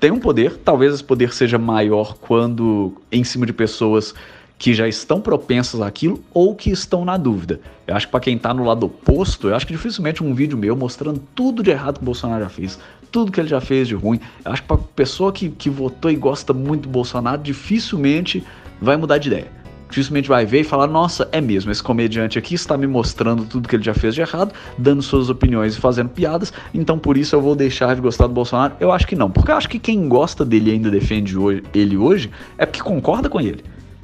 [0.00, 4.14] tem um poder, talvez esse poder seja maior quando em cima de pessoas
[4.58, 7.60] que já estão propensas àquilo ou que estão na dúvida.
[7.86, 10.56] Eu acho que para quem está no lado oposto, eu acho que dificilmente um vídeo
[10.56, 12.78] meu mostrando tudo de errado que o Bolsonaro já fez,
[13.14, 14.18] tudo que ele já fez de ruim.
[14.44, 18.42] Eu acho que para pessoa que, que votou e gosta muito do Bolsonaro, dificilmente
[18.80, 19.46] vai mudar de ideia.
[19.88, 23.68] Dificilmente vai ver e falar: nossa, é mesmo, esse comediante aqui está me mostrando tudo
[23.68, 27.36] que ele já fez de errado, dando suas opiniões e fazendo piadas, então por isso
[27.36, 28.74] eu vou deixar de gostar do Bolsonaro.
[28.80, 31.36] Eu acho que não, porque eu acho que quem gosta dele e ainda defende
[31.72, 33.62] ele hoje é porque concorda com ele.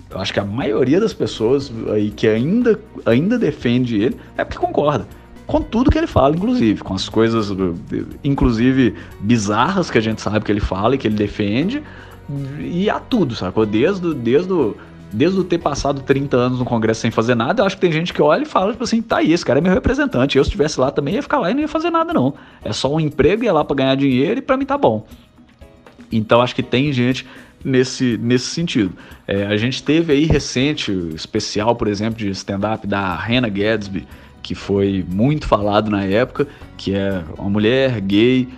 [0.08, 4.58] Eu acho que a maioria das pessoas aí que ainda, ainda defende ele é porque
[4.58, 5.08] concorda
[5.50, 7.48] com tudo que ele fala, inclusive, com as coisas,
[8.22, 11.82] inclusive bizarras que a gente sabe que ele fala e que ele defende,
[12.60, 13.66] e a tudo, sacou?
[13.66, 14.48] Desde, desde,
[15.12, 17.90] desde o ter passado 30 anos no Congresso sem fazer nada, eu acho que tem
[17.90, 20.38] gente que olha e fala, tipo assim, tá aí, esse cara é meu representante.
[20.38, 22.32] Eu, se estivesse lá também, ia ficar lá e não ia fazer nada, não.
[22.64, 25.04] É só um emprego, ia lá pra ganhar dinheiro e pra mim tá bom.
[26.12, 27.26] Então acho que tem gente
[27.64, 28.92] nesse, nesse sentido.
[29.26, 34.06] É, a gente teve aí recente, especial, por exemplo, de stand-up da Hannah Gadsby,
[34.42, 38.48] que foi muito falado na época, que é uma mulher gay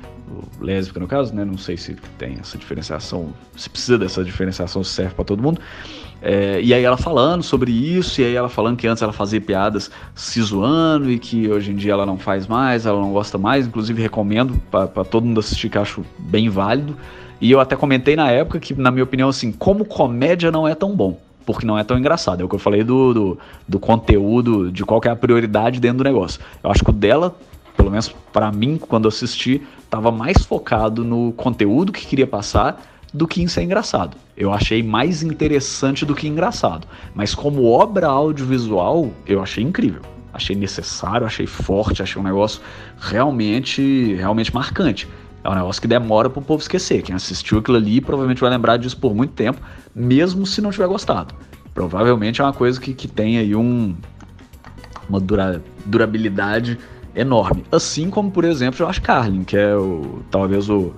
[0.61, 1.45] lésbica no caso, né?
[1.45, 5.61] Não sei se tem essa diferenciação, se precisa dessa diferenciação, se serve para todo mundo.
[6.20, 9.41] É, e aí ela falando sobre isso, e aí ela falando que antes ela fazia
[9.41, 13.37] piadas se zoando e que hoje em dia ela não faz mais, ela não gosta
[13.37, 13.66] mais.
[13.66, 16.97] Inclusive recomendo para todo mundo assistir, que acho bem válido.
[17.41, 20.76] E eu até comentei na época que, na minha opinião, assim, como comédia não é
[20.76, 22.40] tão bom porque não é tão engraçado.
[22.40, 23.38] É o que eu falei do, do,
[23.68, 26.40] do, conteúdo, de qual é a prioridade dentro do negócio.
[26.62, 27.34] Eu acho que o dela
[27.76, 32.80] pelo menos para mim, quando assisti, estava mais focado no conteúdo que queria passar
[33.12, 34.16] do que em ser engraçado.
[34.36, 36.86] Eu achei mais interessante do que engraçado.
[37.14, 40.03] Mas como obra audiovisual, eu achei incrível.
[40.32, 42.62] Achei necessário, achei forte, achei um negócio
[42.99, 45.07] realmente, realmente marcante.
[45.45, 47.03] É um negócio que demora para o povo esquecer.
[47.03, 49.61] Quem assistiu aquilo ali provavelmente vai lembrar disso por muito tempo,
[49.95, 51.34] mesmo se não tiver gostado.
[51.74, 53.95] Provavelmente é uma coisa que, que tem aí um,
[55.09, 56.78] uma dura, durabilidade
[57.14, 57.64] enorme.
[57.72, 60.95] Assim como, por exemplo, Josh Carlin, que é o, talvez o,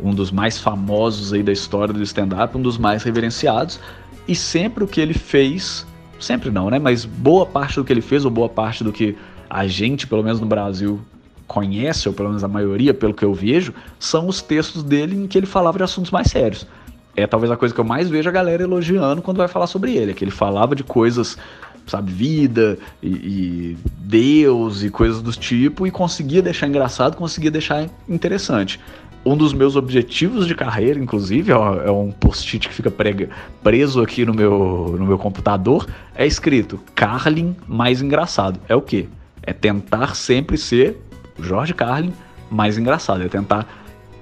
[0.00, 3.78] um dos mais famosos aí da história do stand-up, um dos mais reverenciados,
[4.26, 5.86] e sempre o que ele fez,
[6.18, 6.78] sempre não, né?
[6.78, 9.16] Mas boa parte do que ele fez, ou boa parte do que
[9.48, 11.00] a gente, pelo menos no Brasil,
[11.46, 15.26] conhece, ou pelo menos a maioria, pelo que eu vejo, são os textos dele em
[15.26, 16.66] que ele falava de assuntos mais sérios.
[17.14, 19.96] É talvez a coisa que eu mais vejo a galera elogiando quando vai falar sobre
[19.96, 21.38] ele, é que ele falava de coisas
[21.86, 27.88] sabe, vida e, e, Deus e coisas do tipo, e conseguia deixar engraçado, conseguia deixar
[28.08, 28.80] interessante.
[29.24, 33.28] Um dos meus objetivos de carreira, inclusive, ó, é um post-it que fica prega,
[33.62, 38.60] preso aqui no meu, no meu computador, é escrito Carlin mais engraçado.
[38.68, 39.08] É o quê?
[39.42, 41.00] É tentar sempre ser
[41.38, 42.12] Jorge Carlin
[42.50, 43.66] mais engraçado, é tentar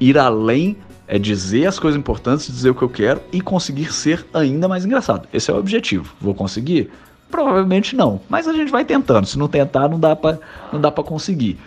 [0.00, 4.24] ir além é dizer as coisas importantes, dizer o que eu quero e conseguir ser
[4.32, 5.28] ainda mais engraçado.
[5.32, 6.14] Esse é o objetivo.
[6.20, 6.90] Vou conseguir?
[7.30, 9.26] Provavelmente não, mas a gente vai tentando.
[9.26, 10.38] Se não tentar, não dá para
[10.72, 11.58] não dá para conseguir.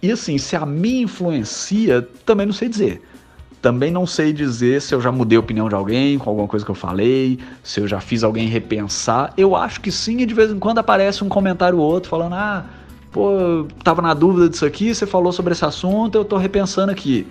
[0.00, 3.02] E assim, se a mim influencia, também não sei dizer.
[3.60, 6.64] Também não sei dizer se eu já mudei a opinião de alguém com alguma coisa
[6.64, 9.34] que eu falei, se eu já fiz alguém repensar.
[9.36, 12.34] Eu acho que sim, e de vez em quando aparece um comentário ou outro falando:
[12.34, 12.64] "Ah,
[13.12, 17.26] pô, tava na dúvida disso aqui, você falou sobre esse assunto, eu tô repensando aqui".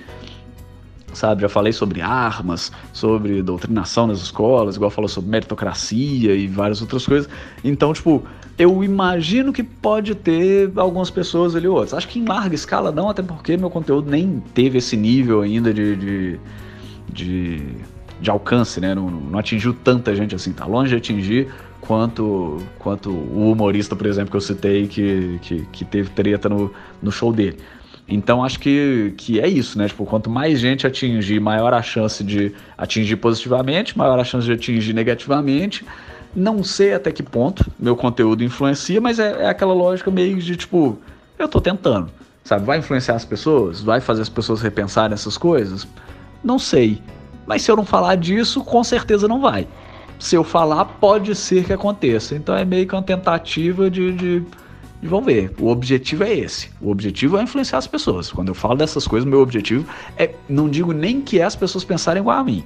[1.14, 1.42] sabe?
[1.42, 7.06] Já falei sobre armas, sobre doutrinação nas escolas, igual falou sobre meritocracia e várias outras
[7.06, 7.30] coisas.
[7.64, 8.24] Então, tipo,
[8.58, 11.94] eu imagino que pode ter algumas pessoas ali outras.
[11.94, 15.74] Acho que em larga escala não, até porque meu conteúdo nem teve esse nível ainda
[15.74, 16.40] de, de,
[17.12, 17.62] de,
[18.20, 18.96] de alcance, né?
[18.96, 21.48] Não, não, atingiu tanta gente assim, tá longe de atingir
[21.88, 26.72] quanto, quanto o humorista, por exemplo, que eu citei, que, que, que teve treta no,
[27.02, 27.58] no show dele.
[28.10, 29.88] Então acho que, que é isso, né?
[29.88, 34.52] Tipo, quanto mais gente atingir, maior a chance de atingir positivamente, maior a chance de
[34.52, 35.86] atingir negativamente.
[36.36, 40.58] Não sei até que ponto meu conteúdo influencia, mas é, é aquela lógica meio de
[40.58, 40.98] tipo,
[41.40, 42.10] eu tô tentando,
[42.44, 42.66] sabe?
[42.66, 43.82] Vai influenciar as pessoas?
[43.82, 45.88] Vai fazer as pessoas repensarem essas coisas?
[46.44, 47.02] Não sei.
[47.46, 49.68] Mas se eu não falar disso, com certeza não vai.
[50.20, 52.36] Se eu falar, pode ser que aconteça.
[52.36, 54.44] Então é meio que uma tentativa de, de
[55.02, 56.72] e vamos ver, o objetivo é esse.
[56.82, 58.32] O objetivo é influenciar as pessoas.
[58.32, 59.86] Quando eu falo dessas coisas, meu objetivo
[60.18, 62.64] é, não digo nem que é as pessoas pensarem igual a mim,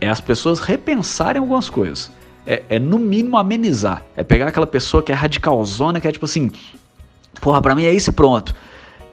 [0.00, 2.10] é as pessoas repensarem algumas coisas.
[2.46, 4.02] É, é no mínimo amenizar.
[4.16, 6.50] É pegar aquela pessoa que é radicalzona, que é tipo assim,
[7.40, 8.54] porra, pra mim é isso e pronto.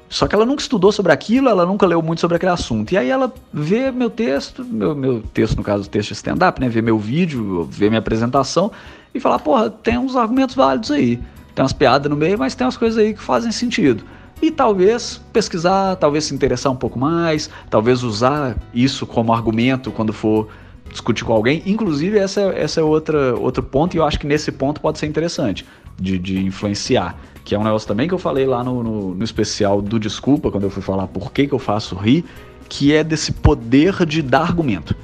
[0.09, 2.93] Só que ela nunca estudou sobre aquilo, ela nunca leu muito sobre aquele assunto.
[2.93, 6.69] E aí ela vê meu texto, meu, meu texto, no caso, texto stand-up, né?
[6.69, 8.71] Vê meu vídeo, vê minha apresentação
[9.13, 11.17] e fala, porra, tem uns argumentos válidos aí.
[11.53, 14.03] Tem umas piadas no meio, mas tem umas coisas aí que fazem sentido.
[14.41, 20.13] E talvez pesquisar, talvez se interessar um pouco mais, talvez usar isso como argumento quando
[20.13, 20.47] for
[20.91, 21.61] discutir com alguém.
[21.65, 25.05] Inclusive, essa, essa é outra, outro ponto, e eu acho que nesse ponto pode ser
[25.07, 25.65] interessante
[25.99, 27.17] de, de influenciar.
[27.43, 30.51] Que é um negócio também que eu falei lá no, no, no especial do Desculpa,
[30.51, 32.25] quando eu fui falar por que, que eu faço rir,
[32.67, 34.95] que é desse poder de dar argumento.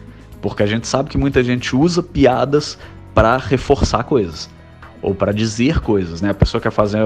[0.41, 2.77] Porque a gente sabe que muita gente usa piadas
[3.13, 4.49] para reforçar coisas
[5.01, 6.29] ou para dizer coisas, né?
[6.29, 7.01] A pessoa quer fazer,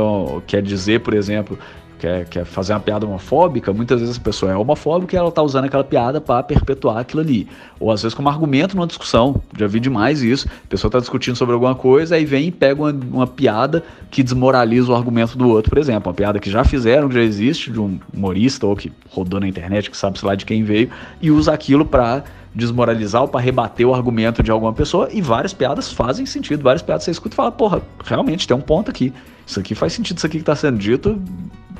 [0.45, 1.57] quer dizer, por exemplo,
[1.99, 5.41] quer, quer fazer uma piada homofóbica, muitas vezes a pessoa é homofóbica e ela tá
[5.41, 7.47] usando aquela piada para perpetuar aquilo ali.
[7.79, 11.35] Ou às vezes como argumento numa discussão, já vi demais isso, a pessoa tá discutindo
[11.35, 15.47] sobre alguma coisa, aí vem e pega uma, uma piada que desmoraliza o argumento do
[15.49, 18.75] outro, por exemplo, uma piada que já fizeram, que já existe, de um humorista ou
[18.75, 20.89] que rodou na internet, que sabe, sei lá, de quem veio,
[21.21, 22.23] e usa aquilo para
[22.53, 26.63] desmoralizar ou para rebater o argumento de alguma pessoa, e várias piadas fazem sentido.
[26.63, 29.13] Várias piadas você escuta e fala, porra, realmente tem um ponto aqui.
[29.47, 31.19] Isso aqui faz sentido, isso aqui que está sendo dito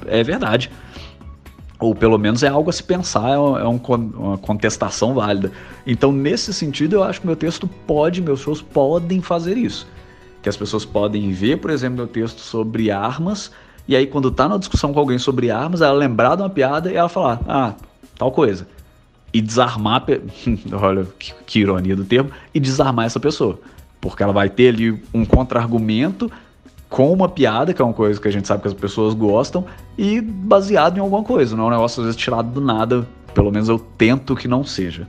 [0.08, 0.72] é verdade.
[1.80, 5.52] Ou pelo menos é algo a se pensar, é, um, é uma contestação válida.
[5.86, 9.86] Então, nesse sentido, eu acho que meu texto pode, meus shows podem fazer isso.
[10.42, 13.52] Que as pessoas podem ver, por exemplo, meu texto sobre armas,
[13.88, 16.92] e aí quando tá na discussão com alguém sobre armas, ela lembrar de uma piada
[16.92, 17.74] e ela falar, ah,
[18.18, 18.66] tal coisa
[19.34, 20.04] e desarmar,
[20.74, 23.60] olha que, que ironia do termo, e desarmar essa pessoa.
[24.00, 26.32] Porque ela vai ter ali um contra-argumento
[26.90, 29.66] com uma piada, que é uma coisa que a gente sabe que as pessoas gostam,
[29.98, 33.52] e baseado em alguma coisa, não é um negócio às vezes tirado do nada, pelo
[33.52, 35.08] menos eu tento que não seja.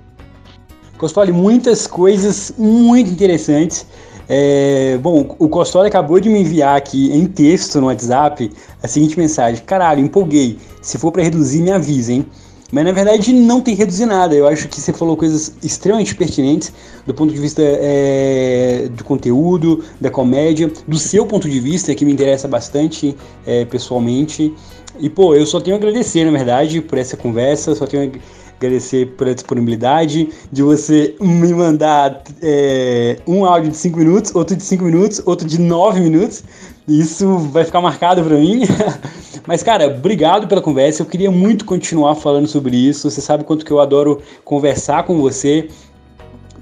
[0.99, 3.87] Costoli, muitas coisas muito interessantes.
[4.29, 8.51] É, bom, o Costoli acabou de me enviar aqui em texto no WhatsApp
[8.83, 10.59] a seguinte mensagem: Caralho, empolguei.
[10.83, 12.27] Se for para reduzir, me avisa, hein?
[12.71, 14.35] Mas na verdade não tem reduzir nada.
[14.35, 16.73] Eu acho que você falou coisas extremamente pertinentes
[17.07, 22.05] do ponto de vista é, do conteúdo, da comédia, do seu ponto de vista, que
[22.05, 23.17] me interessa bastante
[23.47, 24.55] é, pessoalmente.
[25.01, 28.57] E pô, eu só tenho a agradecer, na verdade, por essa conversa, só tenho a
[28.59, 34.63] agradecer pela disponibilidade de você me mandar é, um áudio de 5 minutos, outro de
[34.63, 36.43] 5 minutos, outro de 9 minutos.
[36.89, 38.63] Isso vai ficar marcado para mim.
[39.47, 41.03] Mas, cara, obrigado pela conversa.
[41.03, 43.11] Eu queria muito continuar falando sobre isso.
[43.11, 45.69] Você sabe quanto que eu adoro conversar com você,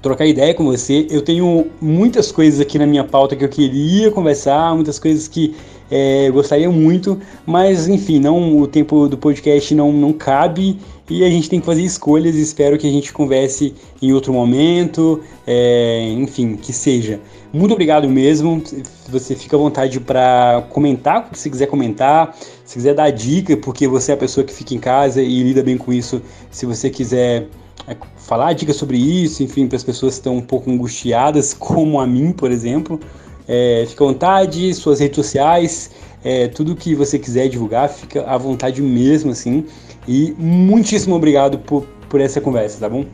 [0.01, 1.07] trocar ideia com você.
[1.09, 5.55] Eu tenho muitas coisas aqui na minha pauta que eu queria conversar, muitas coisas que
[5.89, 10.77] é, eu gostaria muito, mas enfim, não o tempo do podcast não, não cabe
[11.09, 12.35] e a gente tem que fazer escolhas.
[12.35, 17.19] Espero que a gente converse em outro momento, é, enfim, que seja.
[17.53, 18.61] Muito obrigado mesmo.
[19.09, 22.35] Você fica à vontade para comentar, se quiser comentar,
[22.65, 25.63] se quiser dar dica, porque você é a pessoa que fica em casa e lida
[25.63, 26.21] bem com isso.
[26.51, 27.47] Se você quiser
[27.87, 32.01] é, falar dicas sobre isso, enfim, para as pessoas que estão um pouco angustiadas, como
[32.01, 32.99] a mim, por exemplo.
[33.47, 35.89] É, fica à vontade, suas redes sociais,
[36.21, 39.63] é, tudo que você quiser divulgar, fica à vontade mesmo, assim.
[40.07, 43.05] E muitíssimo obrigado por, por essa conversa, tá bom?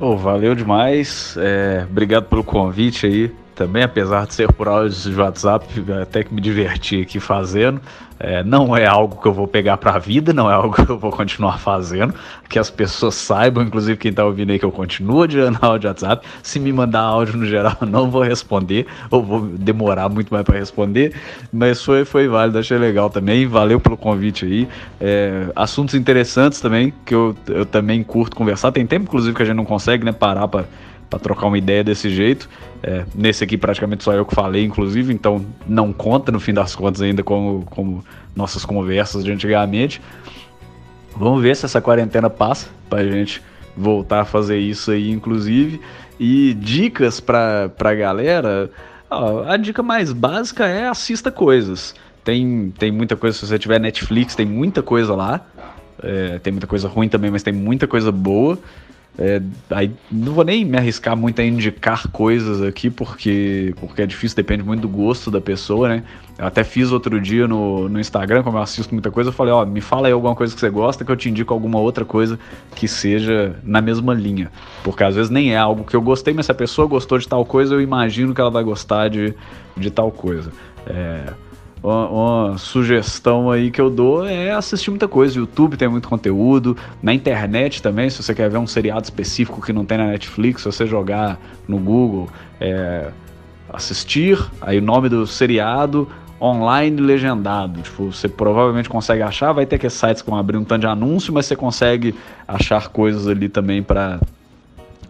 [0.00, 3.32] Oh, valeu demais, é, obrigado pelo convite aí.
[3.56, 5.66] Também, apesar de ser por áudio de WhatsApp,
[6.02, 7.80] até que me diverti aqui fazendo.
[8.18, 10.90] É, não é algo que eu vou pegar para a vida, não é algo que
[10.90, 12.14] eu vou continuar fazendo.
[12.48, 16.26] Que as pessoas saibam, inclusive quem está ouvindo aí, que eu continuo adiando áudio WhatsApp.
[16.42, 20.44] Se me mandar áudio no geral, eu não vou responder, ou vou demorar muito mais
[20.44, 21.14] para responder.
[21.50, 23.46] Mas foi, foi válido, achei legal também.
[23.46, 24.68] Valeu pelo convite aí.
[25.00, 28.70] É, assuntos interessantes também, que eu, eu também curto conversar.
[28.70, 30.66] Tem tempo, inclusive, que a gente não consegue né, parar para
[31.08, 32.48] para trocar uma ideia desse jeito.
[32.82, 36.74] É, nesse aqui praticamente só eu que falei, inclusive, então não conta no fim das
[36.74, 38.04] contas ainda como, como
[38.34, 40.00] nossas conversas de antigamente.
[41.16, 43.42] Vamos ver se essa quarentena passa para a gente
[43.76, 45.80] voltar a fazer isso aí, inclusive.
[46.18, 48.70] E dicas para a galera.
[49.10, 51.94] A dica mais básica é assista coisas.
[52.24, 55.46] Tem, tem muita coisa, se você tiver Netflix, tem muita coisa lá.
[56.02, 58.58] É, tem muita coisa ruim também, mas tem muita coisa boa.
[59.18, 59.40] É,
[59.70, 64.36] aí não vou nem me arriscar muito a indicar coisas aqui, porque, porque é difícil,
[64.36, 66.02] depende muito do gosto da pessoa, né?
[66.38, 69.54] Eu até fiz outro dia no, no Instagram, como eu assisto muita coisa, eu falei,
[69.54, 72.04] ó, me fala aí alguma coisa que você gosta, que eu te indico alguma outra
[72.04, 72.38] coisa
[72.74, 74.50] que seja na mesma linha.
[74.84, 77.26] Porque às vezes nem é algo que eu gostei, mas se a pessoa gostou de
[77.26, 79.34] tal coisa, eu imagino que ela vai gostar de,
[79.74, 80.52] de tal coisa.
[80.86, 81.32] É,
[81.86, 85.38] uma, uma, sugestão aí que eu dou é assistir muita coisa.
[85.38, 89.72] YouTube tem muito conteúdo, na internet também, se você quer ver um seriado específico que
[89.72, 92.28] não tem na Netflix, se você jogar no Google,
[92.60, 93.10] é,
[93.72, 96.08] assistir, aí o nome do seriado
[96.40, 97.80] online legendado.
[97.80, 100.86] Tipo, você provavelmente consegue achar, vai ter que sites que vão abrir um tanto de
[100.88, 102.16] anúncio, mas você consegue
[102.48, 104.18] achar coisas ali também para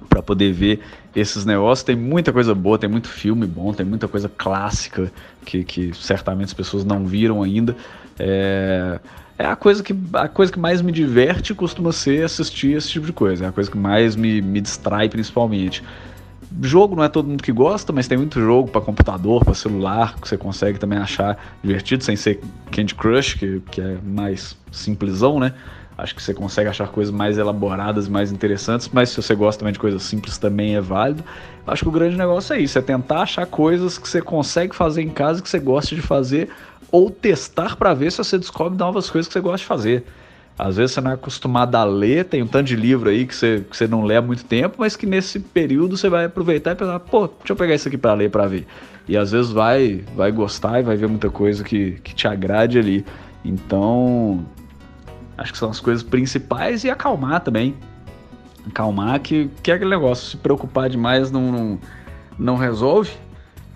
[0.08, 0.80] para poder ver
[1.16, 1.82] esses negócios.
[1.82, 5.10] Tem muita coisa boa, tem muito filme bom, tem muita coisa clássica
[5.44, 7.74] que, que certamente as pessoas não viram ainda.
[8.18, 9.00] É,
[9.38, 13.06] é a coisa que a coisa que mais me diverte costuma ser assistir esse tipo
[13.06, 13.46] de coisa.
[13.46, 15.82] É a coisa que mais me, me distrai principalmente.
[16.62, 20.14] Jogo não é todo mundo que gosta, mas tem muito jogo para computador, para celular,
[20.14, 22.40] que você consegue também achar divertido, sem ser
[22.70, 25.52] Candy Crush, que, que é mais simplesão, né?
[25.98, 29.72] Acho que você consegue achar coisas mais elaboradas, mais interessantes, mas se você gosta também
[29.72, 31.24] de coisas simples também é válido.
[31.66, 35.00] Acho que o grande negócio é isso, é tentar achar coisas que você consegue fazer
[35.02, 36.50] em casa, que você gosta de fazer,
[36.92, 40.04] ou testar para ver se você descobre novas coisas que você gosta de fazer.
[40.58, 43.34] Às vezes você não é acostumado a ler, tem um tanto de livro aí que
[43.34, 46.72] você, que você não lê há muito tempo, mas que nesse período você vai aproveitar
[46.72, 48.66] e pensar, pô, deixa eu pegar isso aqui para ler, para ver.
[49.08, 52.78] E às vezes vai, vai gostar e vai ver muita coisa que, que te agrade
[52.78, 53.04] ali.
[53.44, 54.44] Então,
[55.36, 57.74] Acho que são as coisas principais e acalmar também.
[58.66, 61.78] Acalmar, que, que é aquele negócio, se preocupar demais não, não,
[62.38, 63.10] não resolve.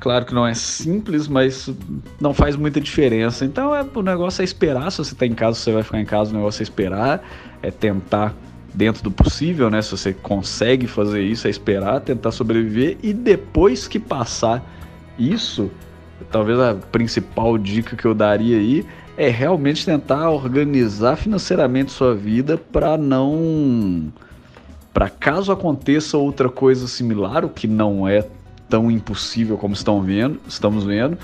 [0.00, 1.70] Claro que não é simples, mas
[2.18, 3.44] não faz muita diferença.
[3.44, 4.90] Então é, o negócio é esperar.
[4.90, 7.22] Se você está em casa, você vai ficar em casa, o negócio é esperar,
[7.62, 8.34] é tentar
[8.74, 9.82] dentro do possível, né?
[9.82, 14.64] Se você consegue fazer isso, é esperar, tentar sobreviver e depois que passar
[15.18, 15.70] isso,
[16.30, 18.86] talvez a principal dica que eu daria aí
[19.20, 24.10] é realmente tentar organizar financeiramente sua vida para não
[24.94, 28.26] para caso aconteça outra coisa similar, o que não é
[28.66, 31.18] tão impossível como estão vendo, estamos vendo,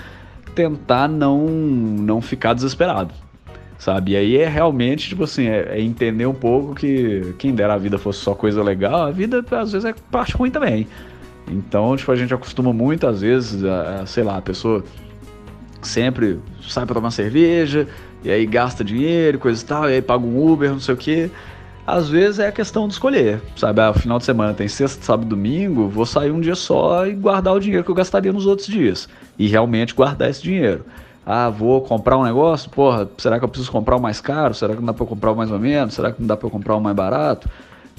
[0.55, 3.15] tentar não não ficar desesperado.
[3.79, 4.13] Sabe?
[4.13, 7.79] E aí é realmente, tipo assim, é, é entender um pouco que quem dera a
[7.79, 10.87] vida fosse só coisa legal, a vida às vezes é parte ruim também.
[11.49, 14.85] Então, tipo, a gente acostuma muito, às vezes, a, a sei lá, a pessoa
[15.87, 17.87] sempre sai para tomar cerveja,
[18.23, 20.97] e aí gasta dinheiro, coisa e tal, e aí paga um Uber, não sei o
[20.97, 21.31] que.
[21.87, 23.81] Às vezes é a questão de escolher, sabe?
[23.81, 27.55] Ah, final de semana tem sexta, sábado domingo, vou sair um dia só e guardar
[27.55, 29.09] o dinheiro que eu gastaria nos outros dias.
[29.39, 30.85] E realmente guardar esse dinheiro.
[31.25, 34.53] Ah, vou comprar um negócio, porra, será que eu preciso comprar o mais caro?
[34.53, 35.95] Será que não dá para comprar o mais ou menos?
[35.95, 37.49] Será que não dá para comprar o mais barato?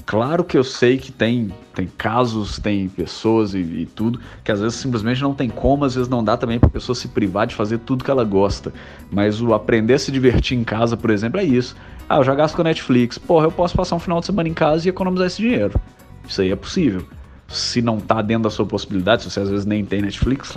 [0.08, 4.58] Claro que eu sei que tem, tem casos, tem pessoas e, e, tudo, que às
[4.58, 7.46] vezes simplesmente não tem como, às vezes não dá também para a pessoa se privar
[7.46, 8.72] de fazer tudo que ela gosta.
[9.10, 11.76] Mas o aprender a se divertir em casa, por exemplo, é isso.
[12.08, 13.18] Ah, eu já gasto com Netflix.
[13.18, 15.78] Porra, eu posso passar um final de semana em casa e economizar esse dinheiro.
[16.26, 17.02] Isso aí é possível.
[17.46, 20.50] Se não tá dentro da sua possibilidade, se você às vezes nem tem Netflix,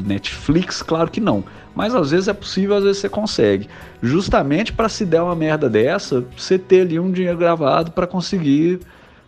[0.00, 1.44] Netflix, claro que não.
[1.74, 3.68] Mas às vezes é possível, às vezes você consegue.
[4.02, 8.80] Justamente para se der uma merda dessa, você ter ali um dinheiro gravado para conseguir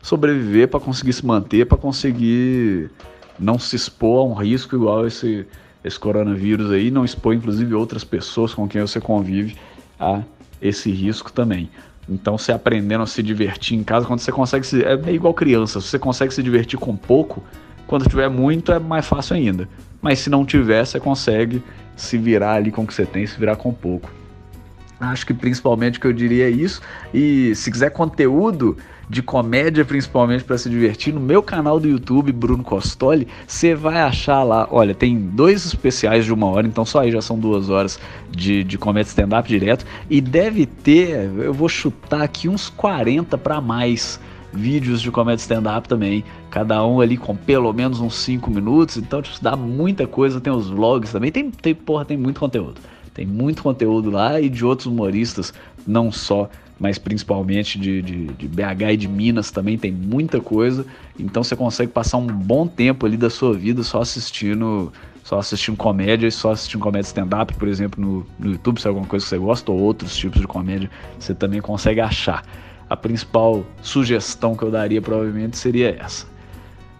[0.03, 2.91] sobreviver, para conseguir se manter, para conseguir
[3.39, 5.47] não se expor a um risco igual esse,
[5.85, 9.57] esse coronavírus aí, não expor inclusive outras pessoas com quem você convive
[9.99, 10.23] a
[10.61, 11.71] esse risco também.
[12.09, 14.83] Então, você aprendendo a se divertir em casa, quando você consegue se.
[14.85, 17.43] É igual criança, se você consegue se divertir com pouco,
[17.93, 19.69] quando tiver muito é mais fácil ainda.
[20.01, 21.63] Mas se não tiver, você consegue
[21.95, 24.11] se virar ali com o que você tem, se virar com pouco.
[24.99, 26.81] Acho que principalmente que eu diria é isso.
[27.13, 28.79] E se quiser conteúdo
[29.11, 34.01] de comédia, principalmente para se divertir, no meu canal do YouTube, Bruno Costoli, você vai
[34.01, 34.67] achar lá.
[34.71, 38.65] Olha, tem dois especiais de uma hora, então só aí já são duas horas de,
[38.65, 39.85] de comédia stand-up direto.
[40.09, 44.19] E deve ter, eu vou chutar aqui, uns 40 para mais
[44.53, 49.23] vídeos de comédia stand-up também, cada um ali com pelo menos uns 5 minutos, então
[49.23, 52.81] tipo, dá muita coisa, tem os vlogs também, tem, tem, porra, tem muito conteúdo.
[53.15, 55.53] Tem muito conteúdo lá e de outros humoristas,
[55.87, 56.49] não só,
[56.79, 60.87] mas principalmente de, de, de BH e de Minas também tem muita coisa.
[61.19, 64.93] Então você consegue passar um bom tempo ali da sua vida só assistindo
[65.23, 68.89] só assistindo comédia e só assistindo comédia stand-up, por exemplo, no, no YouTube, se é
[68.89, 72.43] alguma coisa que você gosta, ou outros tipos de comédia, você também consegue achar
[72.93, 76.27] a principal sugestão que eu daria provavelmente seria essa.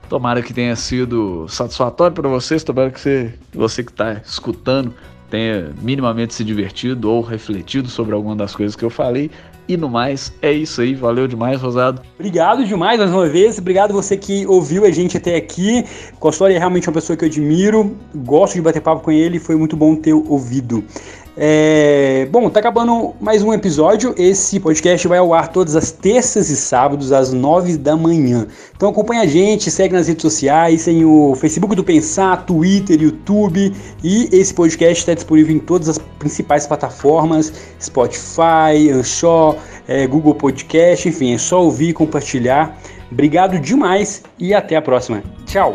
[0.09, 4.95] Tomara que tenha sido satisfatório para vocês, tomara que você, você que está escutando
[5.31, 9.31] tenha minimamente se divertido ou refletido sobre alguma das coisas que eu falei.
[9.69, 10.95] E no mais, é isso aí.
[10.95, 12.03] Valeu demais, Rosado.
[12.19, 13.59] Obrigado demais mais uma vez.
[13.59, 15.85] Obrigado você que ouviu a gente até aqui.
[16.19, 17.97] Costória é realmente uma pessoa que eu admiro.
[18.15, 19.39] Gosto de bater papo com ele.
[19.39, 20.85] Foi muito bom ter ouvido.
[21.37, 22.29] É...
[22.31, 24.15] Bom, tá acabando mais um episódio.
[24.19, 28.47] Esse podcast vai ao ar todas as terças e sábados, às nove da manhã.
[28.77, 33.73] Então acompanha a gente, segue nas redes sociais, tem o Facebook do Pensar, Twitter, YouTube.
[34.05, 39.57] E esse podcast está disponível em todas as principais plataformas: Spotify, Anchor,
[39.89, 42.79] é, Google Podcast, enfim, é só ouvir e compartilhar.
[43.11, 45.23] Obrigado demais e até a próxima.
[45.47, 45.75] Tchau!